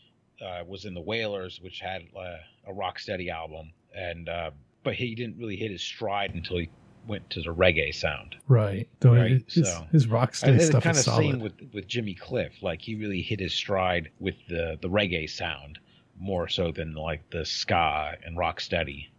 uh, 0.41 0.65
was 0.67 0.85
in 0.85 0.95
the 0.95 1.01
Wailers, 1.01 1.61
which 1.63 1.81
had 1.81 2.03
uh, 2.17 2.71
a 2.71 2.73
rocksteady 2.73 3.29
album, 3.29 3.73
and 3.95 4.29
uh, 4.29 4.51
but 4.85 4.95
he 4.95 5.15
didn't 5.15 5.37
really 5.37 5.57
hit 5.57 5.71
his 5.71 5.83
stride 5.83 6.33
until 6.35 6.59
he 6.59 6.71
went 7.07 7.29
to 7.31 7.41
the 7.43 7.53
reggae 7.55 7.95
sound. 7.95 8.37
right. 8.49 8.87
Though 9.01 9.15
Right, 9.15 9.43
his, 9.49 9.69
so- 9.69 9.87
his 9.93 10.07
rock 10.07 10.35
steady 10.35 10.59
stuff 10.61 10.85
kind 10.85 10.97
is 10.97 11.07
of 11.07 11.15
same 11.15 11.39
solid. 11.39 11.43
with 11.43 11.75
with 11.75 11.87
Jimmy 11.89 12.15
Cliff. 12.15 12.53
Like 12.63 12.81
he 12.83 12.95
really 12.95 13.21
hit 13.23 13.41
his 13.41 13.53
stride 13.55 14.11
with 14.21 14.35
the 14.49 14.79
the 14.81 14.89
reggae 14.89 15.29
sound 15.29 15.79
more 16.21 16.49
so 16.49 16.71
than 16.73 16.95
like 16.95 17.29
the 17.31 17.45
ska 17.45 18.13
and 18.25 18.37
rock 18.37 18.61
steady. 18.61 19.11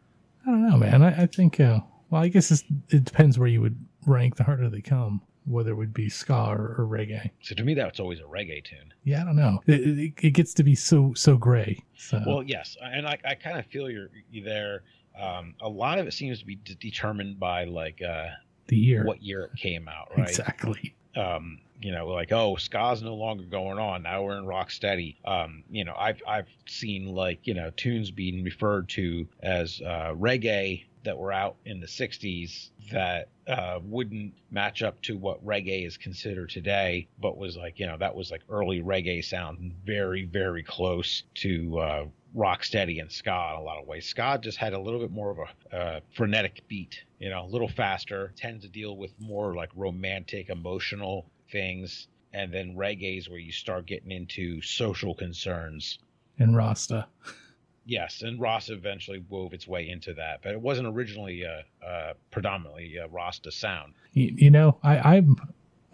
I 0.48 0.52
don't 0.52 0.68
know, 0.70 0.78
man. 0.78 1.02
I, 1.04 1.24
I 1.24 1.26
think 1.26 1.60
uh 1.60 1.80
well, 2.10 2.22
I 2.22 2.28
guess 2.28 2.52
it's, 2.52 2.64
it 2.90 3.04
depends 3.04 3.38
where 3.38 3.48
you 3.48 3.62
would 3.62 3.78
rank 4.06 4.36
the 4.36 4.44
harder 4.44 4.70
they 4.70 4.82
come, 4.82 5.22
whether 5.46 5.72
it 5.72 5.76
would 5.76 5.94
be 5.94 6.10
ska 6.10 6.34
or, 6.34 6.76
or 6.78 6.88
reggae. 6.88 7.30
So 7.42 7.56
to 7.56 7.64
me, 7.64 7.74
that's 7.74 8.00
always 8.00 8.20
a 8.20 8.24
reggae 8.24 8.64
tune. 8.64 8.94
Yeah, 9.04 9.22
I 9.22 9.26
don't 9.26 9.36
know. 9.36 9.60
It, 9.68 9.82
it, 9.82 10.14
it 10.22 10.32
gets 10.32 10.54
to 10.56 10.64
be 10.64 10.76
so 10.76 11.14
so 11.16 11.38
gray. 11.38 11.84
So 11.96 12.22
Well, 12.26 12.44
yes, 12.44 12.78
and 12.82 13.08
I, 13.08 13.18
I 13.26 13.36
kind 13.36 13.60
of 13.60 13.66
feel 13.68 13.90
you're, 13.90 14.10
you 14.32 14.44
there. 14.44 14.84
Um, 15.20 15.56
a 15.62 15.70
lot 15.70 16.00
of 16.00 16.08
it 16.08 16.14
seems 16.14 16.40
to 16.40 16.46
be 16.46 16.56
d- 16.56 16.78
determined 16.80 17.40
by 17.40 17.66
like 17.66 18.02
uh, 18.02 18.28
the 18.68 18.78
year 18.78 19.06
what 19.06 19.22
year 19.22 19.46
it 19.54 19.60
came 19.60 19.88
out, 19.88 20.12
right? 20.18 20.30
exactly. 20.30 20.96
Um, 21.16 21.60
you 21.82 21.92
know, 21.92 22.08
like 22.08 22.32
oh, 22.32 22.56
ska's 22.56 23.02
no 23.02 23.16
longer 23.16 23.44
going 23.44 23.80
on. 23.80 24.04
Now 24.04 24.24
we're 24.24 24.38
in 24.38 24.46
rock 24.46 24.70
steady. 24.70 25.18
Um, 25.26 25.64
you 25.70 25.84
know, 25.86 25.96
I've 25.98 26.22
I've 26.28 26.48
seen 26.68 27.08
like 27.08 27.48
you 27.48 27.54
know 27.54 27.72
tunes 27.76 28.12
being 28.12 28.44
referred 28.44 28.90
to 28.90 29.28
as 29.42 29.82
uh, 29.86 30.14
reggae 30.14 30.86
that 31.04 31.18
were 31.18 31.32
out 31.32 31.56
in 31.66 31.80
the 31.80 31.88
'60s 31.88 32.70
that 32.92 33.30
uh, 33.48 33.80
wouldn't 33.84 34.34
match 34.52 34.84
up 34.84 35.02
to 35.04 35.18
what 35.18 35.46
reggae 35.46 35.86
is 35.86 35.98
considered 35.98 36.50
today, 36.50 37.08
but 37.20 37.38
was 37.38 37.58
like 37.58 37.80
you 37.80 37.88
know 37.88 37.98
that 37.98 38.16
was 38.16 38.32
like 38.32 38.42
early 38.50 38.82
reggae 38.82 39.24
sound, 39.24 39.74
very 39.86 40.26
very 40.26 40.64
close 40.64 41.24
to 41.36 41.80
uh, 41.80 42.06
rock 42.34 42.64
steady 42.64 43.00
and 43.00 43.12
ska 43.12 43.54
in 43.54 43.60
a 43.60 43.64
lot 43.64 43.80
of 43.80 43.88
ways. 43.88 44.06
Ska 44.06 44.40
just 44.42 44.58
had 44.58 44.74
a 44.74 44.80
little 44.80 45.00
bit 45.00 45.12
more 45.12 45.32
of 45.32 45.38
a 45.72 45.76
uh, 45.76 46.00
frenetic 46.16 46.62
beat, 46.68 47.04
you 47.20 47.30
know, 47.30 47.46
a 47.46 47.48
little 47.48 47.68
faster, 47.68 48.34
tends 48.36 48.64
to 48.64 48.70
deal 48.70 48.98
with 48.98 49.12
more 49.20 49.56
like 49.56 49.70
romantic, 49.76 50.50
emotional 50.50 51.26
things. 51.52 52.08
And 52.34 52.54
then 52.54 52.76
reggae's 52.76 53.28
where 53.28 53.40
you 53.40 53.52
start 53.52 53.88
getting 53.88 54.12
into 54.12 54.62
social 54.62 55.16
concerns. 55.16 56.00
And 56.38 56.56
Rasta. 56.56 57.08
Yes, 57.90 58.22
and 58.22 58.40
Ross 58.40 58.70
eventually 58.70 59.24
wove 59.30 59.52
its 59.52 59.68
way 59.68 59.90
into 59.90 60.14
that, 60.14 60.42
but 60.44 60.52
it 60.52 60.62
wasn't 60.62 60.88
originally 60.90 61.44
uh, 61.44 61.86
uh, 61.86 62.14
predominantly 62.30 62.98
a 62.98 63.08
Rasta 63.08 63.52
sound. 63.52 63.94
You, 64.14 64.32
you 64.38 64.52
know, 64.52 64.78
I, 64.84 65.16
I'm 65.16 65.36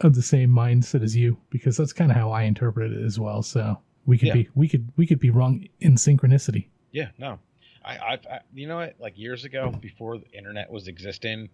of 0.01 0.13
the 0.13 0.21
same 0.21 0.49
mindset 0.49 1.01
as 1.03 1.15
you 1.15 1.37
because 1.49 1.77
that's 1.77 1.93
kind 1.93 2.11
of 2.11 2.17
how 2.17 2.31
I 2.31 2.41
interpret 2.43 2.91
it 2.91 3.01
as 3.01 3.17
well. 3.17 3.41
So 3.41 3.79
we 4.05 4.17
could 4.17 4.27
Yeah. 4.27 4.33
be 4.33 4.49
we 4.55 4.67
could 4.67 4.91
we 4.97 5.07
could 5.07 5.19
be 5.19 5.29
wrong 5.29 5.65
in 5.79 5.95
synchronicity. 5.95 6.67
Yeah, 6.91 7.11
no, 7.17 7.39
I, 7.85 7.97
I've, 7.97 8.27
I, 8.29 8.39
you 8.53 8.67
know 8.67 8.75
what, 8.75 8.95
like 8.99 9.17
years 9.17 9.45
ago, 9.45 9.71
before 9.79 10.17
the 10.17 10.29
internet 10.31 10.69
was 10.69 10.89
existing, 10.89 11.47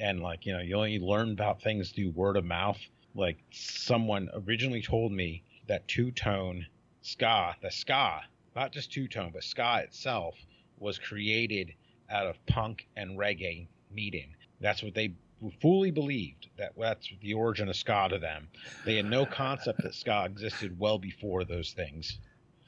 and 0.00 0.22
like 0.22 0.46
you 0.46 0.54
know, 0.54 0.60
you 0.60 0.74
only 0.74 1.00
learn 1.00 1.32
about 1.32 1.60
things 1.60 1.90
through 1.92 2.12
word 2.12 2.38
of 2.38 2.46
mouth. 2.46 2.78
Like 3.14 3.36
someone 3.50 4.30
originally 4.32 4.80
told 4.80 5.12
me 5.12 5.42
that 5.66 5.86
two 5.86 6.12
tone 6.12 6.66
ska, 7.02 7.56
the 7.60 7.70
ska, 7.70 8.22
not 8.56 8.72
just 8.72 8.92
two 8.92 9.08
tone, 9.08 9.30
but 9.32 9.44
ska 9.44 9.80
itself, 9.84 10.34
was 10.78 10.98
created 10.98 11.74
out 12.10 12.26
of 12.26 12.44
punk 12.46 12.88
and 12.96 13.18
reggae 13.18 13.68
meeting. 13.90 14.34
That's 14.60 14.82
what 14.82 14.94
they 14.94 15.14
fully 15.60 15.90
believed. 15.90 16.48
That 16.58 16.72
that's 16.78 17.08
the 17.20 17.34
origin 17.34 17.68
of 17.68 17.76
ska 17.76 18.08
to 18.10 18.18
them. 18.18 18.48
They 18.84 18.96
had 18.96 19.06
no 19.06 19.26
concept 19.26 19.82
that 19.82 19.94
ska 19.94 20.24
existed 20.26 20.78
well 20.78 20.98
before 20.98 21.44
those 21.44 21.72
things 21.72 22.18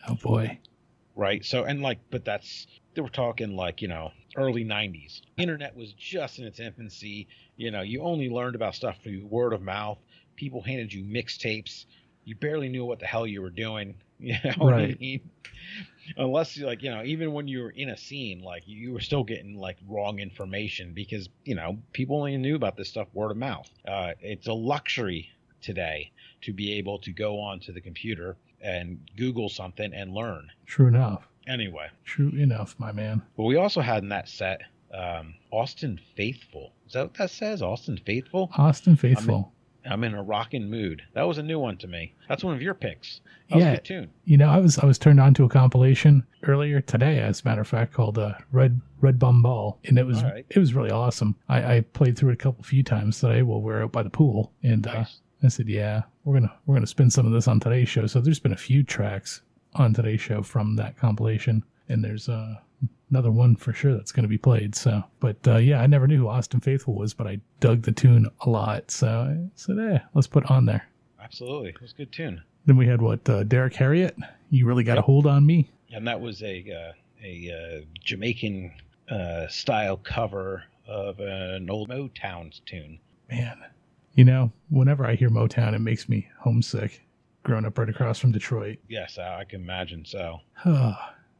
Oh 0.08 0.16
boy. 0.16 0.60
right? 1.14 1.44
So 1.44 1.64
and 1.64 1.82
like, 1.82 1.98
but 2.10 2.24
that's 2.24 2.66
they 2.94 3.02
were 3.02 3.08
talking 3.08 3.56
like 3.56 3.82
you 3.82 3.88
know 3.88 4.12
early 4.36 4.64
'90s. 4.64 5.22
Internet 5.36 5.76
was 5.76 5.92
just 5.94 6.38
in 6.38 6.46
its 6.46 6.60
infancy. 6.60 7.28
You 7.56 7.70
know, 7.70 7.82
you 7.82 8.02
only 8.02 8.28
learned 8.30 8.54
about 8.56 8.74
stuff 8.74 8.98
through 9.02 9.26
word 9.26 9.52
of 9.52 9.62
mouth. 9.62 9.98
People 10.36 10.62
handed 10.62 10.92
you 10.92 11.04
mixtapes. 11.04 11.86
You 12.24 12.34
barely 12.36 12.68
knew 12.68 12.84
what 12.84 13.00
the 13.00 13.06
hell 13.06 13.26
you 13.26 13.42
were 13.42 13.50
doing. 13.50 13.94
You 14.20 14.36
know 14.44 14.52
what 14.58 14.74
I 14.74 14.96
mean? 15.00 15.20
Unless 16.16 16.56
you 16.56 16.66
like, 16.66 16.82
you 16.82 16.90
know, 16.90 17.02
even 17.02 17.32
when 17.32 17.48
you 17.48 17.62
were 17.62 17.70
in 17.70 17.88
a 17.88 17.96
scene, 17.96 18.42
like 18.42 18.62
you 18.66 18.92
were 18.92 19.00
still 19.00 19.24
getting 19.24 19.56
like 19.56 19.76
wrong 19.88 20.18
information 20.18 20.92
because 20.92 21.28
you 21.44 21.54
know 21.54 21.78
people 21.92 22.16
only 22.16 22.36
knew 22.36 22.56
about 22.56 22.76
this 22.76 22.88
stuff 22.88 23.08
word 23.12 23.30
of 23.30 23.36
mouth. 23.36 23.68
Uh, 23.86 24.12
it's 24.20 24.46
a 24.46 24.52
luxury 24.52 25.30
today 25.62 26.12
to 26.42 26.52
be 26.52 26.74
able 26.74 26.98
to 27.00 27.12
go 27.12 27.40
onto 27.40 27.72
the 27.72 27.80
computer 27.80 28.36
and 28.60 28.98
Google 29.16 29.48
something 29.48 29.92
and 29.94 30.12
learn. 30.12 30.48
True 30.66 30.88
enough. 30.88 31.26
Anyway, 31.46 31.88
True 32.04 32.30
enough, 32.30 32.74
my 32.78 32.92
man. 32.92 33.20
but 33.36 33.44
we 33.44 33.56
also 33.56 33.80
had 33.80 34.02
in 34.02 34.08
that 34.10 34.28
set 34.28 34.62
um, 34.94 35.34
Austin 35.50 36.00
Faithful. 36.16 36.72
Is 36.86 36.92
that 36.92 37.02
what 37.02 37.14
that 37.14 37.30
says? 37.30 37.62
Austin 37.62 37.98
Faithful? 37.98 38.50
Austin 38.56 38.96
Faithful. 38.96 39.52
I'm 39.88 40.04
in 40.04 40.14
a 40.14 40.22
rocking 40.22 40.68
mood. 40.70 41.02
That 41.12 41.22
was 41.22 41.38
a 41.38 41.42
new 41.42 41.58
one 41.58 41.76
to 41.78 41.86
me. 41.86 42.14
That's 42.28 42.42
one 42.44 42.54
of 42.54 42.62
your 42.62 42.74
picks. 42.74 43.20
That 43.50 43.58
Yeah. 43.58 43.76
tune. 43.76 44.10
You 44.24 44.36
know, 44.38 44.48
I 44.48 44.58
was 44.58 44.78
I 44.78 44.86
was 44.86 44.98
turned 44.98 45.20
on 45.20 45.34
to 45.34 45.44
a 45.44 45.48
compilation 45.48 46.24
earlier 46.44 46.80
today, 46.80 47.18
as 47.20 47.42
a 47.44 47.48
matter 47.48 47.60
of 47.60 47.68
fact, 47.68 47.92
called 47.92 48.18
uh, 48.18 48.34
Red 48.52 48.80
Red 49.00 49.18
Bum 49.18 49.42
Ball, 49.42 49.78
and 49.84 49.98
it 49.98 50.06
was 50.06 50.22
right. 50.22 50.46
it 50.48 50.58
was 50.58 50.74
really 50.74 50.90
awesome. 50.90 51.36
I, 51.48 51.76
I 51.76 51.80
played 51.80 52.16
through 52.16 52.30
it 52.30 52.34
a 52.34 52.36
couple 52.36 52.64
few 52.64 52.82
times 52.82 53.20
today 53.20 53.42
while 53.42 53.60
we 53.60 53.72
were 53.72 53.82
out 53.82 53.92
by 53.92 54.02
the 54.02 54.10
pool, 54.10 54.52
and 54.62 54.86
uh, 54.86 55.04
I 55.42 55.48
said, 55.48 55.68
"Yeah, 55.68 56.02
we're 56.24 56.34
gonna 56.40 56.52
we're 56.66 56.76
gonna 56.76 56.86
spin 56.86 57.10
some 57.10 57.26
of 57.26 57.32
this 57.32 57.48
on 57.48 57.60
today's 57.60 57.88
show." 57.88 58.06
So 58.06 58.20
there's 58.20 58.40
been 58.40 58.52
a 58.52 58.56
few 58.56 58.82
tracks 58.82 59.42
on 59.74 59.92
today's 59.92 60.20
show 60.22 60.42
from 60.42 60.76
that 60.76 60.96
compilation, 60.96 61.62
and 61.90 62.02
there's 62.02 62.28
uh, 62.30 62.54
another 63.10 63.30
one 63.30 63.56
for 63.56 63.72
sure 63.72 63.94
that's 63.94 64.12
going 64.12 64.24
to 64.24 64.28
be 64.28 64.38
played. 64.38 64.74
So, 64.74 65.02
but 65.20 65.36
uh, 65.46 65.56
yeah, 65.56 65.80
I 65.80 65.86
never 65.86 66.06
knew 66.06 66.18
who 66.18 66.28
Austin 66.28 66.60
Faithful 66.60 66.94
was, 66.94 67.14
but 67.14 67.26
I 67.26 67.40
dug 67.60 67.82
the 67.82 67.92
tune 67.92 68.28
a 68.42 68.50
lot. 68.50 68.90
So 68.90 69.08
I 69.08 69.50
said, 69.54 69.78
"Eh, 69.78 69.98
let's 70.14 70.26
put 70.26 70.50
on 70.50 70.66
there." 70.66 70.86
Absolutely. 71.22 71.70
It 71.70 71.80
was 71.80 71.92
a 71.92 71.96
good 71.96 72.12
tune. 72.12 72.42
Then 72.66 72.76
we 72.76 72.86
had 72.86 73.00
what 73.02 73.28
uh, 73.28 73.44
Derrick 73.44 73.74
Harriott. 73.74 74.16
You 74.50 74.66
really 74.66 74.84
got 74.84 74.98
a 74.98 75.02
hold 75.02 75.26
on 75.26 75.44
me. 75.46 75.70
and 75.92 76.06
that 76.06 76.20
was 76.20 76.42
a 76.42 76.64
uh, 76.70 76.92
a 77.24 77.50
uh, 77.50 77.84
Jamaican 78.02 78.72
uh, 79.10 79.46
style 79.48 79.96
cover 79.96 80.64
of 80.86 81.18
an 81.20 81.70
old 81.70 81.88
Motown 81.88 82.52
tune. 82.66 82.98
Man, 83.30 83.62
you 84.14 84.24
know, 84.24 84.52
whenever 84.68 85.06
I 85.06 85.14
hear 85.14 85.30
Motown, 85.30 85.74
it 85.74 85.78
makes 85.80 86.08
me 86.08 86.28
homesick. 86.38 87.00
Growing 87.42 87.66
up 87.66 87.76
right 87.78 87.88
across 87.90 88.18
from 88.18 88.32
Detroit. 88.32 88.78
Yes, 88.88 89.18
I 89.18 89.44
can 89.44 89.60
imagine 89.60 90.04
so. 90.06 90.40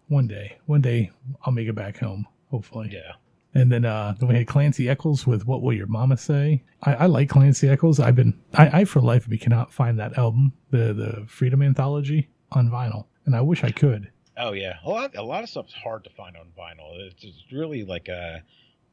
one 0.08 0.26
day, 0.26 0.58
one 0.66 0.80
day, 0.80 1.10
I'll 1.44 1.52
make 1.52 1.68
it 1.68 1.74
back 1.74 1.98
home. 1.98 2.26
Hopefully. 2.50 2.90
Yeah. 2.92 3.12
And 3.54 3.70
then, 3.70 3.84
uh, 3.84 4.14
then 4.18 4.28
we 4.28 4.34
had 4.34 4.46
Clancy 4.48 4.88
Eccles 4.88 5.26
with 5.26 5.46
"What 5.46 5.62
Will 5.62 5.72
Your 5.72 5.86
Mama 5.86 6.16
Say." 6.16 6.64
I, 6.82 6.94
I 6.94 7.06
like 7.06 7.28
Clancy 7.28 7.68
Eccles. 7.68 8.00
I've 8.00 8.16
been, 8.16 8.38
I, 8.54 8.80
I 8.80 8.84
for 8.84 9.00
life 9.00 9.28
we 9.28 9.38
cannot 9.38 9.72
find 9.72 9.98
that 9.98 10.18
album, 10.18 10.52
the 10.70 10.92
the 10.92 11.24
Freedom 11.28 11.62
Anthology, 11.62 12.28
on 12.50 12.68
vinyl, 12.68 13.06
and 13.26 13.36
I 13.36 13.40
wish 13.40 13.62
I 13.62 13.70
could. 13.70 14.10
Oh 14.36 14.52
yeah, 14.52 14.74
a 14.84 14.90
lot 14.90 15.14
a 15.16 15.22
lot 15.22 15.44
of 15.44 15.48
stuff's 15.48 15.72
hard 15.72 16.02
to 16.04 16.10
find 16.10 16.36
on 16.36 16.46
vinyl. 16.58 16.98
It's, 17.06 17.22
it's 17.22 17.44
really 17.52 17.84
like 17.84 18.08
a, 18.08 18.42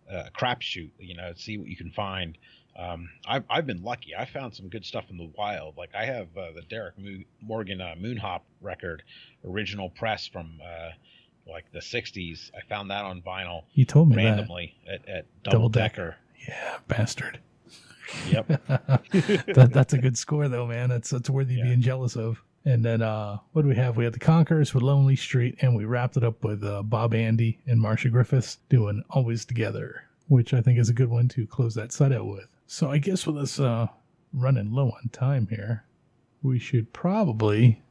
a 0.10 0.30
crapshoot, 0.32 0.92
you 1.00 1.16
know. 1.16 1.34
See 1.36 1.58
what 1.58 1.68
you 1.68 1.76
can 1.76 1.92
find. 1.92 2.38
Um, 2.78 3.10
I've 3.28 3.44
I've 3.50 3.66
been 3.68 3.84
lucky. 3.84 4.16
I 4.18 4.26
found 4.26 4.56
some 4.56 4.70
good 4.70 4.86
stuff 4.86 5.06
in 5.10 5.18
the 5.18 5.30
wild. 5.38 5.78
Like 5.78 5.90
I 5.96 6.06
have 6.06 6.28
uh, 6.38 6.52
the 6.56 6.62
Derrick 6.70 6.98
Mo- 6.98 7.24
Morgan 7.42 7.82
uh, 7.82 7.96
Moonhop 8.00 8.42
record, 8.62 9.04
original 9.48 9.90
press 9.90 10.26
from 10.28 10.60
uh, 10.64 10.90
like 11.52 11.66
the 11.74 11.80
'60s. 11.80 12.50
I 12.56 12.62
found 12.70 12.90
that 12.92 13.04
on 13.04 13.22
vinyl. 13.22 13.64
You 13.74 13.86
told 13.86 14.10
me 14.10 14.16
that. 14.16 14.24
randomly 14.24 14.76
at, 14.90 15.08
at 15.10 15.26
Double 15.44 15.58
Double 15.58 15.70
Decker. 15.70 16.16
Decker. 16.40 16.48
Yeah, 16.48 16.78
bastard. 16.88 17.40
Yep. 18.30 18.48
that, 18.68 19.70
that's 19.72 19.94
a 19.94 19.98
good 19.98 20.18
score 20.18 20.48
though, 20.48 20.66
man. 20.68 20.90
That's 20.90 21.10
that's 21.10 21.30
worthy 21.30 21.54
of 21.56 21.60
Yeah. 21.60 21.64
being 21.66 21.82
jealous 21.82 22.16
of. 22.16 22.42
And 22.66 22.84
then 22.86 23.02
uh 23.02 23.38
what 23.54 23.64
do 23.64 23.68
we 23.68 23.76
have? 23.76 23.98
We 23.98 24.04
had 24.06 24.14
the 24.14 24.20
Conquerors 24.20 24.74
with 24.74 24.84
Lonely 24.84 25.16
Street, 25.16 25.56
and 25.62 25.76
we 25.76 25.86
wrapped 25.86 26.18
it 26.18 26.24
up 26.24 26.44
with 26.44 26.64
uh, 26.64 26.84
Bob 26.84 27.14
Andy 27.14 27.60
and 27.68 27.80
Marcia 27.82 28.10
Griffiths 28.10 28.58
doing 28.70 29.04
Always 29.10 29.46
Together, 29.46 30.04
which 30.28 30.54
I 30.54 30.62
think 30.62 30.78
is 30.80 30.90
a 30.90 30.94
good 30.94 31.10
one 31.10 31.28
to 31.30 31.46
close 31.48 31.74
that 31.76 31.92
set 31.92 32.12
out 32.12 32.28
with. 32.28 32.48
So 32.74 32.90
I 32.90 33.00
guess 33.00 33.28
with 33.28 33.38
us 33.38 33.60
uh 33.60 33.88
running 34.32 34.72
low 34.72 34.92
on 34.92 35.10
time 35.12 35.48
here, 35.48 35.84
we 36.42 36.58
should 36.58 36.94
probably 36.94 37.82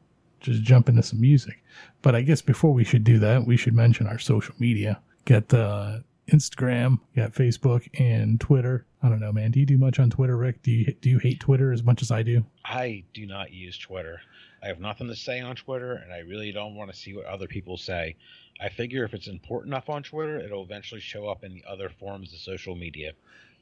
just 0.40 0.62
jump 0.62 0.89
into 0.89 1.02
some 1.02 1.20
music. 1.20 1.62
But 2.01 2.15
I 2.15 2.23
guess 2.23 2.40
before 2.40 2.73
we 2.73 2.82
should 2.82 3.05
do 3.05 3.19
that, 3.19 3.47
we 3.47 3.59
should 3.59 3.74
mention 3.74 4.07
our 4.07 4.19
social 4.19 4.55
media. 4.59 5.02
Get 5.27 5.52
uh 5.52 5.98
Instagram, 6.28 6.98
got 7.15 7.35
Facebook 7.35 7.90
and 8.01 8.40
Twitter. 8.40 8.86
I 9.02 9.11
don't 9.11 9.20
know, 9.20 9.32
man. 9.32 9.51
Do 9.51 9.61
you 9.61 9.66
do 9.66 9.77
much 9.77 9.98
on 9.98 10.09
Twitter, 10.09 10.39
Rick? 10.39 10.62
Do 10.62 10.70
you 10.70 10.94
do 11.02 11.11
you 11.11 11.19
hate 11.19 11.40
Twitter 11.40 11.73
as 11.73 11.82
much 11.82 12.01
as 12.01 12.11
I 12.11 12.23
do? 12.23 12.47
I 12.65 13.05
do 13.12 13.27
not 13.27 13.52
use 13.52 13.77
Twitter. 13.77 14.23
I 14.62 14.69
have 14.69 14.81
nothing 14.81 15.09
to 15.09 15.15
say 15.15 15.40
on 15.40 15.57
Twitter, 15.57 15.93
and 15.93 16.11
I 16.11 16.20
really 16.20 16.52
don't 16.52 16.74
want 16.74 16.90
to 16.90 16.97
see 16.97 17.15
what 17.15 17.27
other 17.27 17.48
people 17.48 17.77
say. 17.77 18.16
I 18.59 18.70
figure 18.70 19.05
if 19.05 19.12
it's 19.12 19.28
important 19.28 19.74
enough 19.74 19.90
on 19.90 20.02
Twitter, 20.02 20.39
it'll 20.40 20.65
eventually 20.65 21.02
show 21.02 21.28
up 21.28 21.44
in 21.44 21.52
the 21.52 21.65
other 21.69 21.90
forms 21.90 22.32
of 22.32 22.39
social 22.39 22.74
media. 22.74 23.12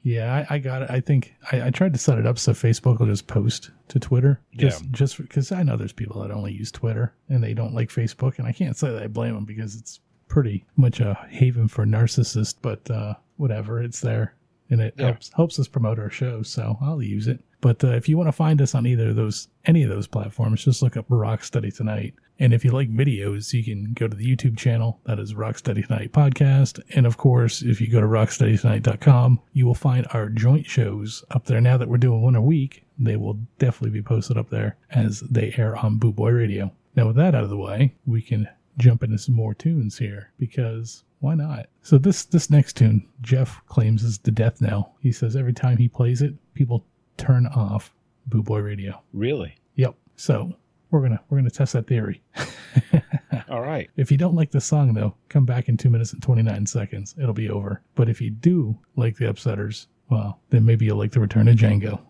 Yeah, 0.02 0.44
I, 0.48 0.54
I 0.54 0.58
got 0.58 0.82
it. 0.82 0.90
I 0.90 1.00
think 1.00 1.34
I, 1.52 1.62
I 1.66 1.70
tried 1.70 1.92
to 1.92 1.98
set 1.98 2.18
it 2.18 2.26
up 2.26 2.38
so 2.38 2.52
Facebook 2.52 2.98
will 3.00 3.06
just 3.06 3.26
post 3.26 3.70
to 3.88 3.98
Twitter. 3.98 4.40
Just 4.56 4.82
Yeah. 4.82 4.88
just 4.92 5.18
because 5.18 5.50
I 5.52 5.62
know 5.62 5.76
there's 5.76 5.92
people 5.92 6.22
that 6.22 6.30
only 6.30 6.52
use 6.52 6.70
Twitter 6.70 7.12
and 7.28 7.42
they 7.42 7.52
don't 7.54 7.74
like 7.74 7.88
Facebook, 7.90 8.38
and 8.38 8.46
I 8.46 8.52
can't 8.52 8.76
say 8.76 8.90
that 8.90 9.02
I 9.02 9.06
blame 9.08 9.34
them 9.34 9.44
because 9.44 9.74
it's 9.76 10.00
pretty 10.28 10.64
much 10.76 11.00
a 11.00 11.14
haven 11.30 11.68
for 11.68 11.84
narcissists. 11.86 12.54
But 12.60 12.88
uh, 12.90 13.14
whatever, 13.36 13.82
it's 13.82 14.00
there 14.00 14.34
and 14.70 14.80
it 14.80 14.94
Yeah. 14.96 15.06
helps 15.06 15.32
helps 15.34 15.58
us 15.58 15.68
promote 15.68 15.98
our 15.98 16.10
show. 16.10 16.42
So 16.42 16.78
I'll 16.80 17.02
use 17.02 17.26
it. 17.26 17.40
But 17.60 17.82
uh, 17.82 17.88
if 17.88 18.08
you 18.08 18.16
want 18.16 18.28
to 18.28 18.32
find 18.32 18.62
us 18.62 18.74
on 18.74 18.86
either 18.86 19.10
of 19.10 19.16
those, 19.16 19.48
any 19.64 19.82
of 19.82 19.90
those 19.90 20.06
platforms, 20.06 20.64
just 20.64 20.82
look 20.82 20.96
up 20.96 21.06
Rock 21.08 21.42
Steady 21.42 21.70
Tonight. 21.70 22.14
And 22.40 22.54
if 22.54 22.64
you 22.64 22.70
like 22.70 22.92
videos, 22.94 23.52
you 23.52 23.64
can 23.64 23.94
go 23.94 24.06
to 24.06 24.16
the 24.16 24.36
YouTube 24.36 24.56
channel. 24.56 25.00
That 25.06 25.18
is 25.18 25.34
Rock 25.34 25.58
Steady 25.58 25.82
Tonight 25.82 26.12
Podcast. 26.12 26.80
And 26.94 27.04
of 27.04 27.16
course, 27.16 27.62
if 27.62 27.80
you 27.80 27.90
go 27.90 28.00
to 28.00 28.06
rocksteadytonight.com, 28.06 29.40
you 29.52 29.66
will 29.66 29.74
find 29.74 30.06
our 30.12 30.28
joint 30.28 30.66
shows 30.66 31.24
up 31.32 31.46
there. 31.46 31.60
Now 31.60 31.76
that 31.76 31.88
we're 31.88 31.98
doing 31.98 32.22
one 32.22 32.36
a 32.36 32.42
week, 32.42 32.84
they 32.96 33.16
will 33.16 33.40
definitely 33.58 33.98
be 33.98 34.02
posted 34.02 34.38
up 34.38 34.50
there 34.50 34.76
as 34.90 35.20
they 35.20 35.52
air 35.56 35.76
on 35.76 35.98
Boot 35.98 36.14
Boy 36.14 36.30
Radio. 36.30 36.70
Now, 36.94 37.08
with 37.08 37.16
that 37.16 37.34
out 37.34 37.44
of 37.44 37.50
the 37.50 37.56
way, 37.56 37.94
we 38.06 38.22
can 38.22 38.48
jump 38.78 39.02
into 39.02 39.18
some 39.18 39.34
more 39.34 39.54
tunes 39.54 39.98
here 39.98 40.30
because 40.38 41.02
why 41.20 41.34
not? 41.34 41.66
So 41.82 41.98
this 41.98 42.24
this 42.24 42.50
next 42.50 42.76
tune, 42.76 43.06
Jeff 43.20 43.60
claims 43.66 44.04
is 44.04 44.18
the 44.18 44.30
death 44.30 44.60
knell. 44.60 44.94
He 45.00 45.10
says 45.10 45.34
every 45.34 45.52
time 45.52 45.76
he 45.76 45.88
plays 45.88 46.22
it, 46.22 46.34
people 46.54 46.84
turn 47.18 47.46
off 47.46 47.92
Boot 48.26 48.44
Boy 48.46 48.60
Radio. 48.60 49.02
Really? 49.12 49.54
Yep. 49.74 49.94
So 50.16 50.52
we're 50.90 51.02
gonna 51.02 51.20
we're 51.28 51.38
gonna 51.38 51.50
test 51.50 51.74
that 51.74 51.86
theory. 51.86 52.22
All 53.50 53.60
right. 53.60 53.90
If 53.96 54.10
you 54.10 54.16
don't 54.16 54.34
like 54.34 54.50
the 54.50 54.60
song 54.60 54.94
though, 54.94 55.14
come 55.28 55.44
back 55.44 55.68
in 55.68 55.76
two 55.76 55.90
minutes 55.90 56.12
and 56.12 56.22
twenty 56.22 56.42
nine 56.42 56.64
seconds. 56.64 57.14
It'll 57.20 57.34
be 57.34 57.50
over. 57.50 57.82
But 57.94 58.08
if 58.08 58.20
you 58.20 58.30
do 58.30 58.78
like 58.96 59.16
the 59.16 59.26
Upsetters, 59.26 59.86
well, 60.10 60.40
then 60.50 60.64
maybe 60.64 60.86
you'll 60.86 60.98
like 60.98 61.12
the 61.12 61.20
Return 61.20 61.48
of 61.48 61.56
Django. 61.56 62.00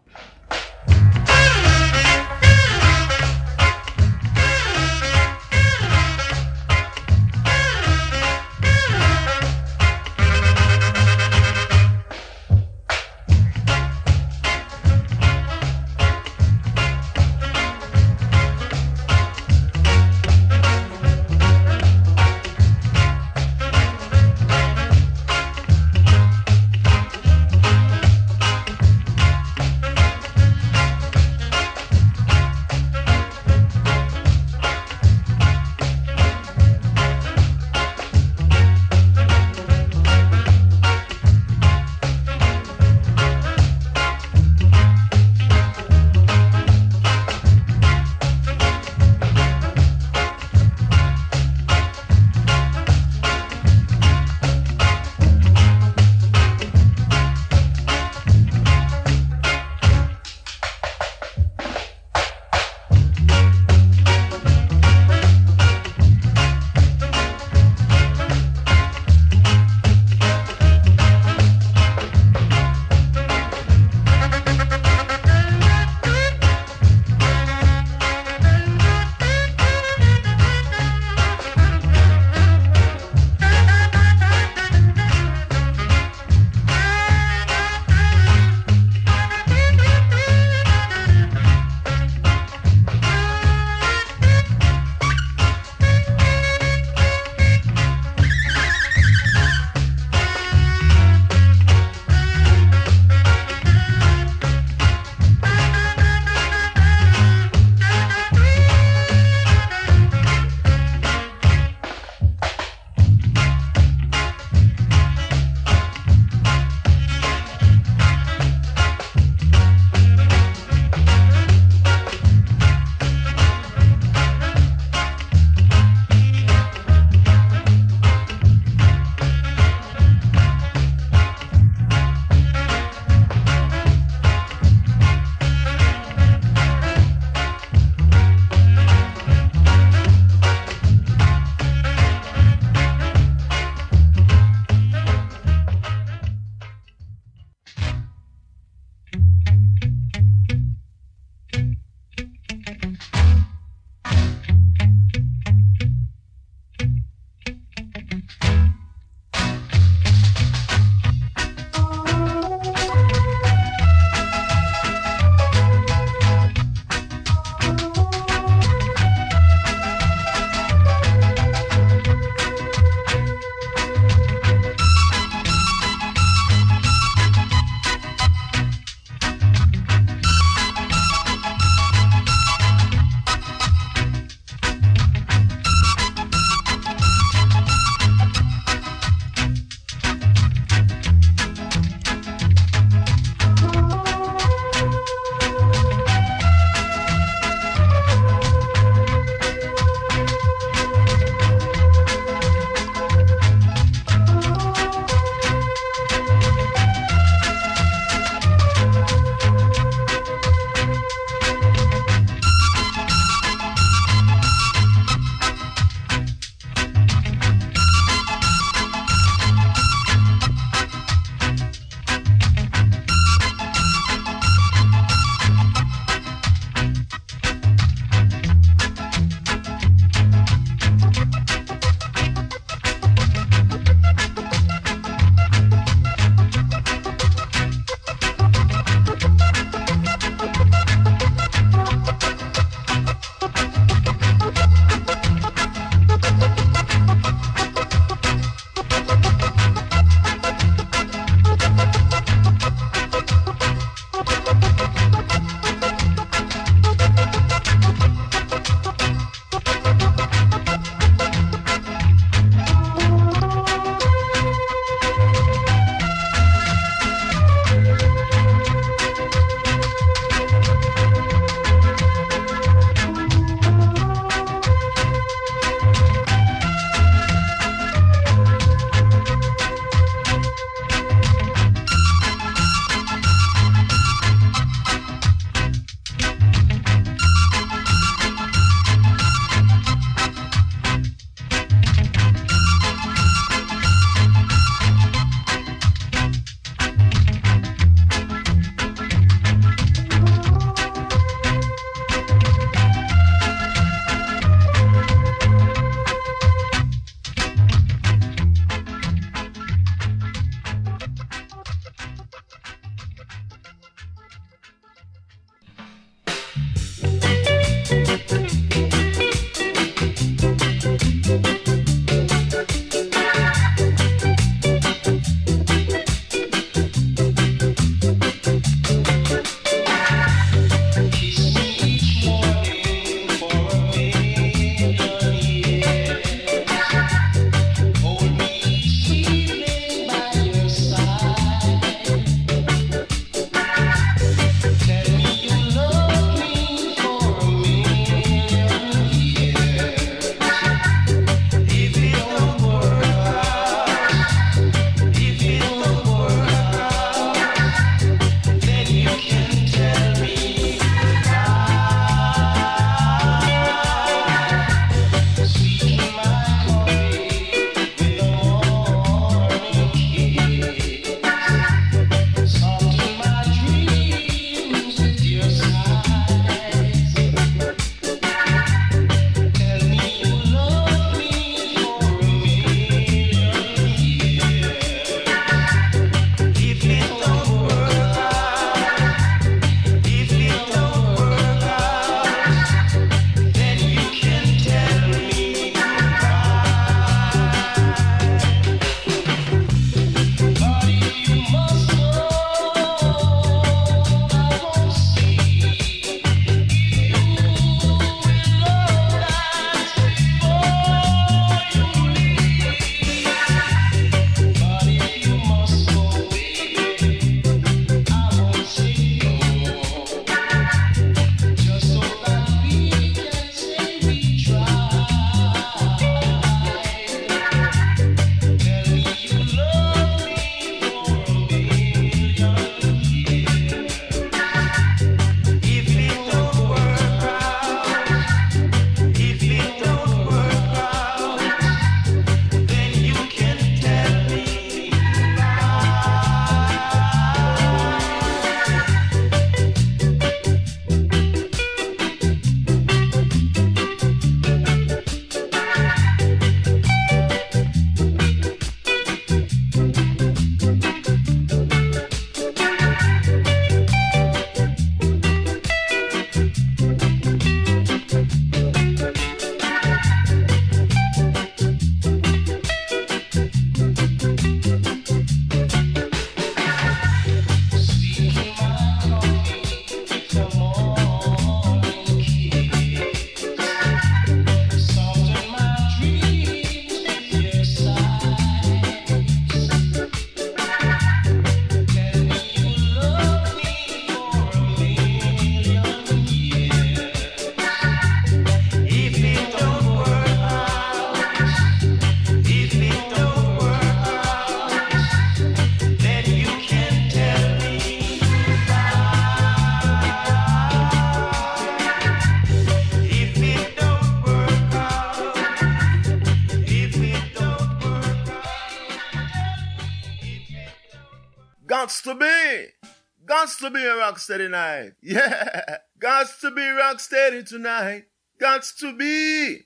Gots 521.89 522.03
to 522.03 522.15
be. 522.15 522.89
Gots 523.25 523.59
to 523.61 523.71
be 523.71 523.83
a 523.83 523.97
rock 523.97 524.19
steady 524.19 524.47
night. 524.47 524.93
Yeah. 525.03 525.79
Gots 525.99 526.39
to 526.41 526.51
be 526.51 526.69
rock 526.69 527.01
steady 527.01 527.43
tonight. 527.43 528.09
Gots 528.39 528.77
to 528.81 528.95
be. 528.95 529.61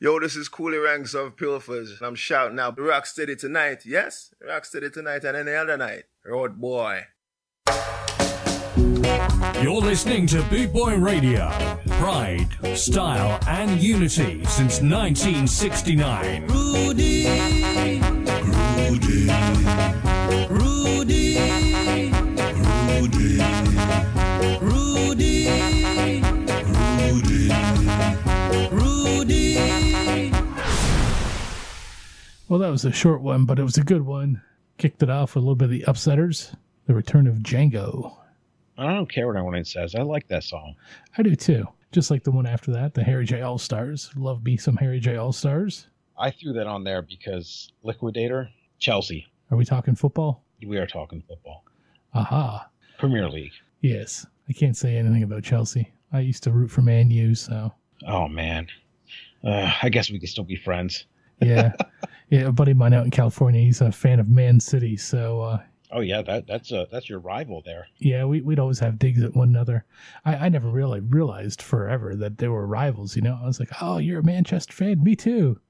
Yo, 0.00 0.18
this 0.18 0.34
is 0.34 0.48
Coolie 0.48 0.84
Ranks 0.84 1.14
of 1.14 1.36
Pilfers. 1.36 2.02
I'm 2.02 2.16
shouting 2.16 2.58
out 2.58 2.80
rock 2.80 3.06
steady 3.06 3.36
tonight. 3.36 3.86
Yes, 3.86 4.34
rock 4.44 4.64
steady 4.64 4.90
tonight 4.90 5.22
and 5.22 5.36
any 5.36 5.54
other 5.54 5.76
night. 5.76 6.06
Road 6.24 6.60
boy. 6.60 7.04
You're 9.62 9.80
listening 9.80 10.26
to 10.28 10.42
Boot 10.50 10.72
Boy 10.72 10.96
Radio. 10.96 11.48
Pride, 11.86 12.48
style, 12.74 13.38
and 13.46 13.80
unity 13.80 14.44
since 14.46 14.82
1969. 14.82 16.46
Rudy, 16.48 16.86
Rudy, 16.88 17.55
Well, 32.48 32.60
that 32.60 32.70
was 32.70 32.84
a 32.84 32.92
short 32.92 33.22
one, 33.22 33.44
but 33.44 33.58
it 33.58 33.64
was 33.64 33.76
a 33.76 33.82
good 33.84 34.02
one. 34.02 34.40
Kicked 34.78 35.02
it 35.02 35.10
off 35.10 35.34
with 35.34 35.42
a 35.42 35.44
little 35.44 35.56
bit 35.56 35.64
of 35.64 35.70
the 35.70 35.84
Upsetters, 35.88 36.54
the 36.86 36.94
return 36.94 37.26
of 37.26 37.38
Django. 37.38 38.16
I 38.78 38.94
don't 38.94 39.10
care 39.10 39.26
what 39.26 39.36
anyone 39.36 39.64
says. 39.64 39.94
I 39.94 40.02
like 40.02 40.28
that 40.28 40.44
song. 40.44 40.76
I 41.18 41.22
do 41.22 41.34
too. 41.34 41.66
Just 41.92 42.10
like 42.10 42.22
the 42.24 42.30
one 42.30 42.46
after 42.46 42.70
that, 42.72 42.94
the 42.94 43.02
Harry 43.02 43.24
J 43.24 43.40
All 43.40 43.58
Stars. 43.58 44.10
Love 44.16 44.44
me 44.44 44.56
some 44.56 44.76
Harry 44.76 45.00
J 45.00 45.16
All 45.16 45.32
Stars. 45.32 45.88
I 46.18 46.30
threw 46.30 46.52
that 46.52 46.66
on 46.66 46.84
there 46.84 47.02
because 47.02 47.72
Liquidator, 47.82 48.48
Chelsea. 48.78 49.26
Are 49.50 49.56
we 49.56 49.64
talking 49.64 49.94
football? 49.94 50.44
We 50.64 50.76
are 50.78 50.86
talking 50.86 51.22
football. 51.26 51.64
Aha. 52.14 52.68
Premier 52.98 53.28
League. 53.28 53.52
Yes. 53.80 54.26
I 54.48 54.52
can't 54.52 54.76
say 54.76 54.96
anything 54.96 55.22
about 55.22 55.42
Chelsea. 55.42 55.92
I 56.12 56.20
used 56.20 56.42
to 56.44 56.52
root 56.52 56.70
for 56.70 56.82
Man 56.82 57.10
U, 57.10 57.34
so 57.34 57.72
Oh 58.06 58.28
man. 58.28 58.68
Uh, 59.42 59.70
I 59.82 59.88
guess 59.88 60.10
we 60.10 60.18
could 60.18 60.28
still 60.28 60.44
be 60.44 60.56
friends. 60.56 61.06
Yeah. 61.40 61.72
yeah, 62.30 62.40
a 62.40 62.52
buddy 62.52 62.72
of 62.72 62.76
mine 62.76 62.92
out 62.94 63.04
in 63.04 63.10
California, 63.10 63.60
he's 63.60 63.80
a 63.80 63.92
fan 63.92 64.20
of 64.20 64.28
Man 64.28 64.60
City, 64.60 64.96
so 64.96 65.40
uh, 65.42 65.58
Oh 65.92 66.00
yeah, 66.00 66.20
that 66.22 66.46
that's 66.48 66.72
uh 66.72 66.86
that's 66.90 67.08
your 67.08 67.20
rival 67.20 67.62
there. 67.64 67.86
yeah, 67.98 68.24
we, 68.24 68.40
we'd 68.40 68.58
always 68.58 68.80
have 68.80 68.98
digs 68.98 69.22
at 69.22 69.36
one 69.36 69.48
another. 69.48 69.84
I, 70.24 70.34
I 70.34 70.48
never 70.48 70.68
really 70.68 71.00
realized 71.00 71.62
forever 71.62 72.16
that 72.16 72.38
they 72.38 72.48
were 72.48 72.66
rivals, 72.66 73.14
you 73.14 73.22
know? 73.22 73.38
I 73.40 73.46
was 73.46 73.60
like, 73.60 73.70
oh, 73.80 73.98
you're 73.98 74.20
a 74.20 74.24
Manchester 74.24 74.72
fan? 74.72 75.02
Me 75.02 75.14
too. 75.14 75.60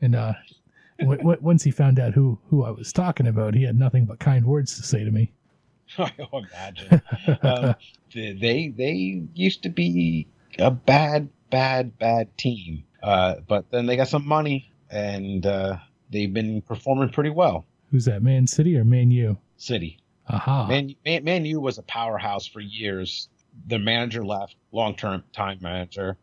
And 0.00 0.14
uh, 0.14 0.34
w- 1.00 1.18
w- 1.18 1.38
once 1.40 1.64
he 1.64 1.72
found 1.72 1.98
out 1.98 2.14
who, 2.14 2.38
who 2.48 2.64
I 2.64 2.70
was 2.70 2.92
talking 2.92 3.26
about, 3.26 3.54
he 3.54 3.64
had 3.64 3.76
nothing 3.78 4.06
but 4.06 4.20
kind 4.20 4.46
words 4.46 4.76
to 4.76 4.84
say 4.84 5.04
to 5.04 5.10
me. 5.10 5.32
I 5.98 6.12
imagine. 6.32 7.02
um, 7.42 7.74
they 8.14 8.72
they 8.76 9.22
used 9.34 9.62
to 9.64 9.68
be 9.68 10.28
a 10.58 10.70
bad, 10.70 11.28
bad, 11.50 11.98
bad 11.98 12.36
team, 12.38 12.84
uh, 13.02 13.36
but 13.46 13.70
then 13.70 13.86
they 13.86 13.96
got 13.96 14.08
some 14.08 14.26
money 14.26 14.70
and 14.94 15.44
uh, 15.44 15.76
they've 16.10 16.32
been 16.32 16.62
performing 16.62 17.10
pretty 17.10 17.30
well. 17.30 17.66
Who's 17.90 18.06
that, 18.06 18.22
Man 18.22 18.46
City 18.46 18.76
or 18.78 18.84
Man 18.84 19.10
U? 19.10 19.36
City. 19.56 19.98
Aha. 20.28 20.66
Man, 20.66 20.94
Man, 21.04 21.24
Man 21.24 21.44
U 21.44 21.60
was 21.60 21.76
a 21.78 21.82
powerhouse 21.82 22.46
for 22.46 22.60
years. 22.60 23.28
The 23.66 23.78
manager 23.78 24.24
left, 24.24 24.56
long 24.72 24.96
term 24.96 25.22
time 25.32 25.58
manager, 25.60 26.16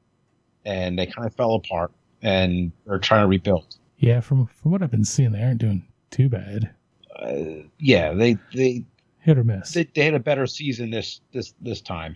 and 0.65 0.98
they 0.98 1.06
kind 1.06 1.27
of 1.27 1.35
fell 1.35 1.53
apart. 1.56 1.91
And 2.23 2.72
they're 2.85 2.99
trying 2.99 3.23
to 3.23 3.27
rebuild. 3.27 3.77
Yeah, 3.98 4.19
from 4.22 4.48
from 4.48 4.72
what 4.72 4.81
I've 4.81 4.91
been 4.91 5.06
seeing, 5.06 5.31
they 5.31 5.41
aren't 5.43 5.60
doing 5.60 5.85
too 6.10 6.30
bad. 6.30 6.72
Uh, 7.19 7.64
yeah, 7.80 8.14
they 8.14 8.38
they 8.53 8.84
Hit 9.19 9.38
or 9.38 9.43
miss. 9.43 9.72
they, 9.73 9.84
they 9.95 10.03
had 10.06 10.15
a 10.15 10.19
better 10.19 10.48
season 10.48 10.89
this 10.91 11.22
this 11.31 11.53
this 11.61 11.81
time. 11.81 12.15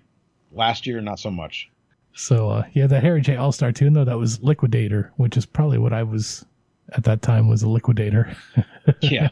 Last 0.52 0.86
year, 0.88 1.02
not 1.02 1.19
so 1.19 1.30
much. 1.32 1.69
So 2.15 2.49
uh, 2.49 2.63
yeah, 2.73 2.87
the 2.87 2.99
Harry 2.99 3.21
J 3.21 3.35
All 3.35 3.51
Star 3.51 3.71
tune 3.71 3.93
though 3.93 4.05
that 4.05 4.17
was 4.17 4.41
Liquidator, 4.41 5.11
which 5.17 5.37
is 5.37 5.45
probably 5.45 5.77
what 5.77 5.93
I 5.93 6.03
was 6.03 6.45
at 6.93 7.03
that 7.03 7.21
time 7.21 7.47
was 7.47 7.61
a 7.63 7.69
liquidator. 7.69 8.35
Yeah. 9.01 9.29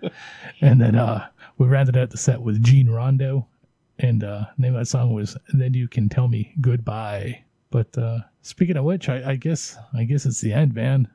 and 0.62 0.80
then 0.80 0.94
uh, 0.96 1.28
we 1.58 1.66
rounded 1.66 1.98
out 1.98 2.08
the 2.08 2.16
set 2.16 2.40
with 2.40 2.62
Gene 2.62 2.88
Rondo, 2.88 3.46
and 3.98 4.24
uh, 4.24 4.46
name 4.56 4.74
of 4.74 4.80
that 4.80 4.86
song 4.86 5.12
was 5.12 5.36
"Then 5.52 5.74
You 5.74 5.86
Can 5.86 6.08
Tell 6.08 6.28
Me 6.28 6.54
Goodbye." 6.62 7.44
But 7.68 7.96
uh, 7.98 8.20
speaking 8.40 8.78
of 8.78 8.84
which, 8.84 9.10
I, 9.10 9.32
I 9.32 9.36
guess 9.36 9.76
I 9.94 10.04
guess 10.04 10.24
it's 10.24 10.40
the 10.40 10.54
end, 10.54 10.74
man. 10.74 11.08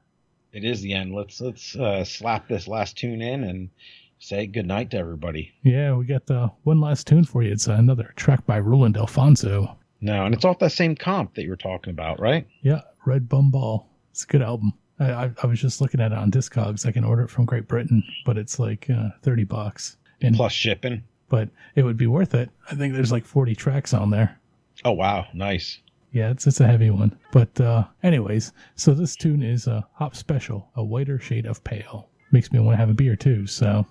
It 0.54 0.64
is 0.64 0.82
the 0.82 0.94
end. 0.94 1.16
Let's 1.16 1.42
let's 1.42 1.76
uh, 1.76 2.04
slap 2.04 2.48
this 2.48 2.68
last 2.68 3.00
tune 3.00 3.20
in 3.20 3.46
and 3.46 3.72
say 4.20 4.46
good 4.46 4.68
night 4.68 4.92
to 4.92 4.98
everybody. 4.98 5.52
Yeah, 5.64 5.96
we 5.96 6.06
got 6.06 6.30
uh, 6.30 6.50
one 6.62 6.80
last 6.80 7.08
tune 7.08 7.24
for 7.24 7.42
you. 7.42 7.52
It's 7.52 7.66
another 7.66 8.14
track 8.16 8.46
by 8.46 8.60
Roland 8.60 8.96
Alphonso. 8.96 9.76
No, 10.02 10.26
and 10.26 10.34
it's 10.34 10.46
off 10.46 10.60
that 10.60 10.72
same 10.72 10.96
comp 10.96 11.36
that 11.36 11.44
you 11.44 11.50
were 11.50 11.56
talking 11.56 11.92
about, 11.92 12.20
right? 12.20 12.48
Yeah, 12.62 12.82
Red 13.06 13.30
Bum 13.30 13.52
Ball. 13.52 13.88
It's 14.12 14.24
a 14.24 14.28
good 14.28 14.42
album. 14.42 14.74
I, 15.00 15.12
I, 15.12 15.32
I 15.44 15.48
was 15.48 15.60
just 15.62 15.80
looking 15.82 16.02
at 16.02 16.12
it 16.12 16.18
on 16.18 16.32
Discogs. 16.32 16.86
I 16.86 16.92
can 16.92 17.04
order 17.04 17.24
it 17.24 17.30
from 17.30 17.46
Great 17.46 17.68
Britain, 17.68 18.04
but 18.26 18.38
it's 18.38 18.60
like 18.60 18.90
uh, 18.90 19.10
thirty 19.22 19.44
bucks. 19.44 19.98
And 20.22 20.36
Plus 20.36 20.54
shipping. 20.54 21.04
but 21.30 21.50
it 21.76 21.84
would 21.84 21.98
be 21.98 22.08
worth 22.08 22.34
it. 22.36 22.50
I 22.70 22.76
think 22.76 22.94
there's 22.94 23.12
like 23.12 23.26
forty 23.26 23.56
tracks 23.56 23.94
on 23.94 24.10
there. 24.10 24.40
Oh 24.86 24.92
wow, 24.92 25.28
nice. 25.34 25.80
Yeah, 26.12 26.30
it's 26.32 26.46
it's 26.48 26.60
a 26.60 26.68
heavy 26.68 26.90
one. 26.90 27.18
But 27.32 27.60
uh, 27.62 27.86
anyways, 28.04 28.52
so 28.76 28.94
this 28.94 29.16
tune 29.16 29.42
is 29.44 29.68
a 29.68 29.88
hop 29.94 30.16
special, 30.16 30.70
a 30.76 30.84
whiter 30.84 31.20
shade 31.20 31.46
of 31.46 31.64
pale. 31.64 32.10
Makes 32.32 32.52
me 32.52 32.60
want 32.60 32.74
to 32.74 32.78
have 32.78 32.90
a 32.90 32.94
beer 32.94 33.16
too. 33.16 33.48
So 33.48 33.86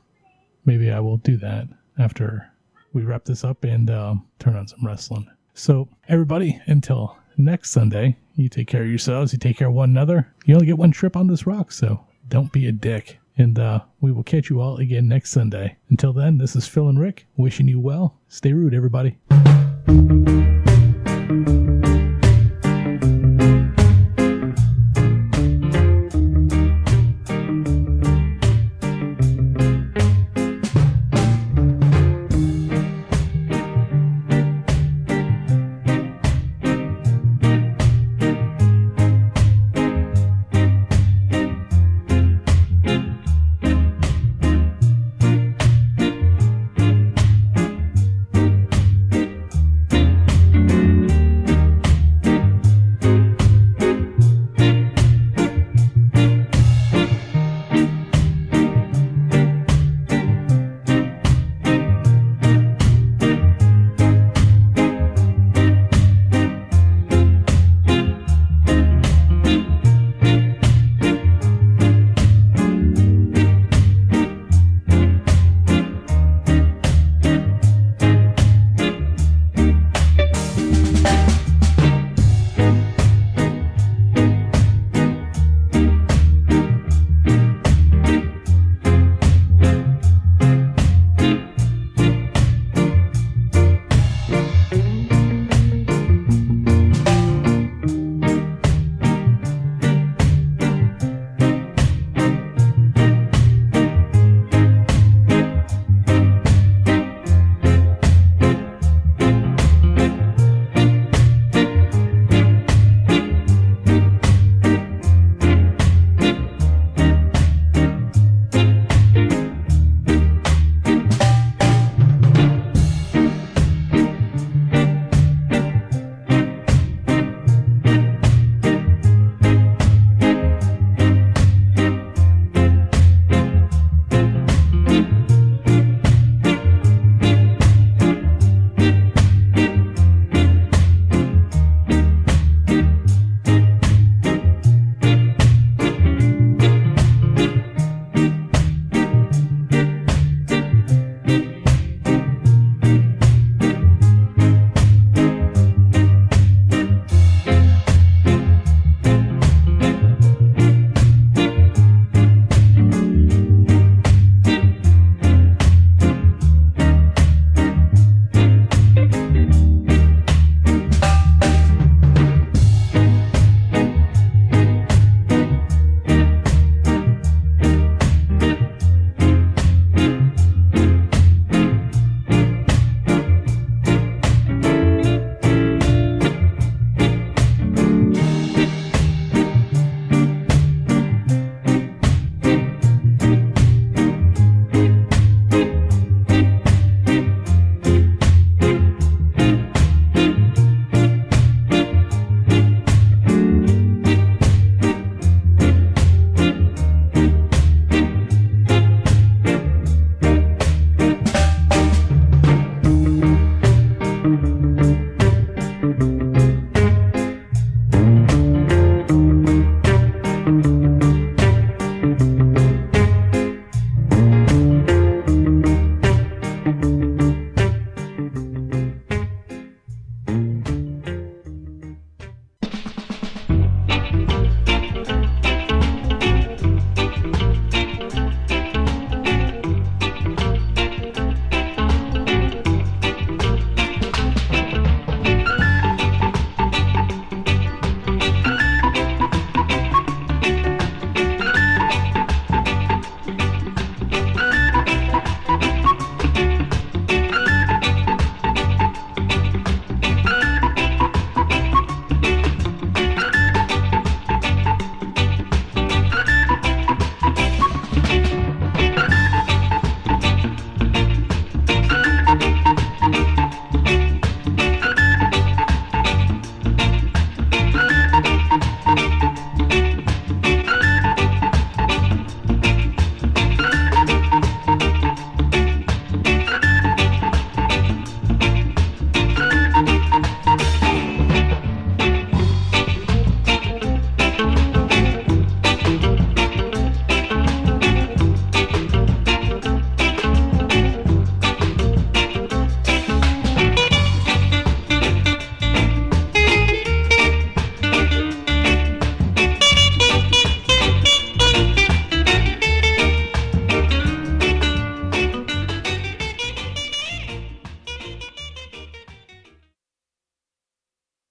maybe 0.65 0.91
I 0.91 1.01
will 1.01 1.17
do 1.19 1.37
that 1.39 1.67
after 1.99 2.51
we 2.93 3.03
wrap 3.03 3.25
this 3.25 3.43
up 3.45 3.65
and 3.65 3.91
um, 3.91 4.27
turn 4.39 4.57
on 4.57 4.67
some 4.69 4.85
wrestling. 4.85 5.29
So 5.61 5.89
everybody, 6.09 6.59
until 6.65 7.19
next 7.37 7.71
Sunday, 7.71 8.17
you 8.35 8.49
take 8.49 8.67
care 8.67 8.83
of 8.83 8.89
yourselves. 8.89 9.35
You 9.35 9.39
take 9.39 9.59
care 9.59 9.69
of 9.69 9.75
one 9.75 9.91
another. 9.91 10.33
You 10.47 10.55
only 10.55 10.65
get 10.65 10.79
one 10.79 10.91
trip 10.91 11.19
on 11.19 11.27
this 11.27 11.47
rock, 11.47 11.71
so 11.71 12.07
don't 12.31 12.51
be 12.51 12.67
a 12.67 12.73
dick. 12.73 13.19
And 13.37 13.59
uh, 13.59 13.81
we 14.01 14.11
will 14.11 14.23
catch 14.23 14.49
you 14.49 14.63
all 14.63 14.79
again 14.79 15.07
next 15.07 15.33
Sunday. 15.33 15.77
Until 15.91 16.15
then, 16.15 16.39
this 16.39 16.57
is 16.57 16.67
Phil 16.67 16.89
and 16.89 16.99
Rick 16.99 17.27
wishing 17.37 17.69
you 17.69 17.79
well. 17.79 18.17
Stay 18.27 18.55
rude, 18.55 18.73
everybody. 18.73 19.19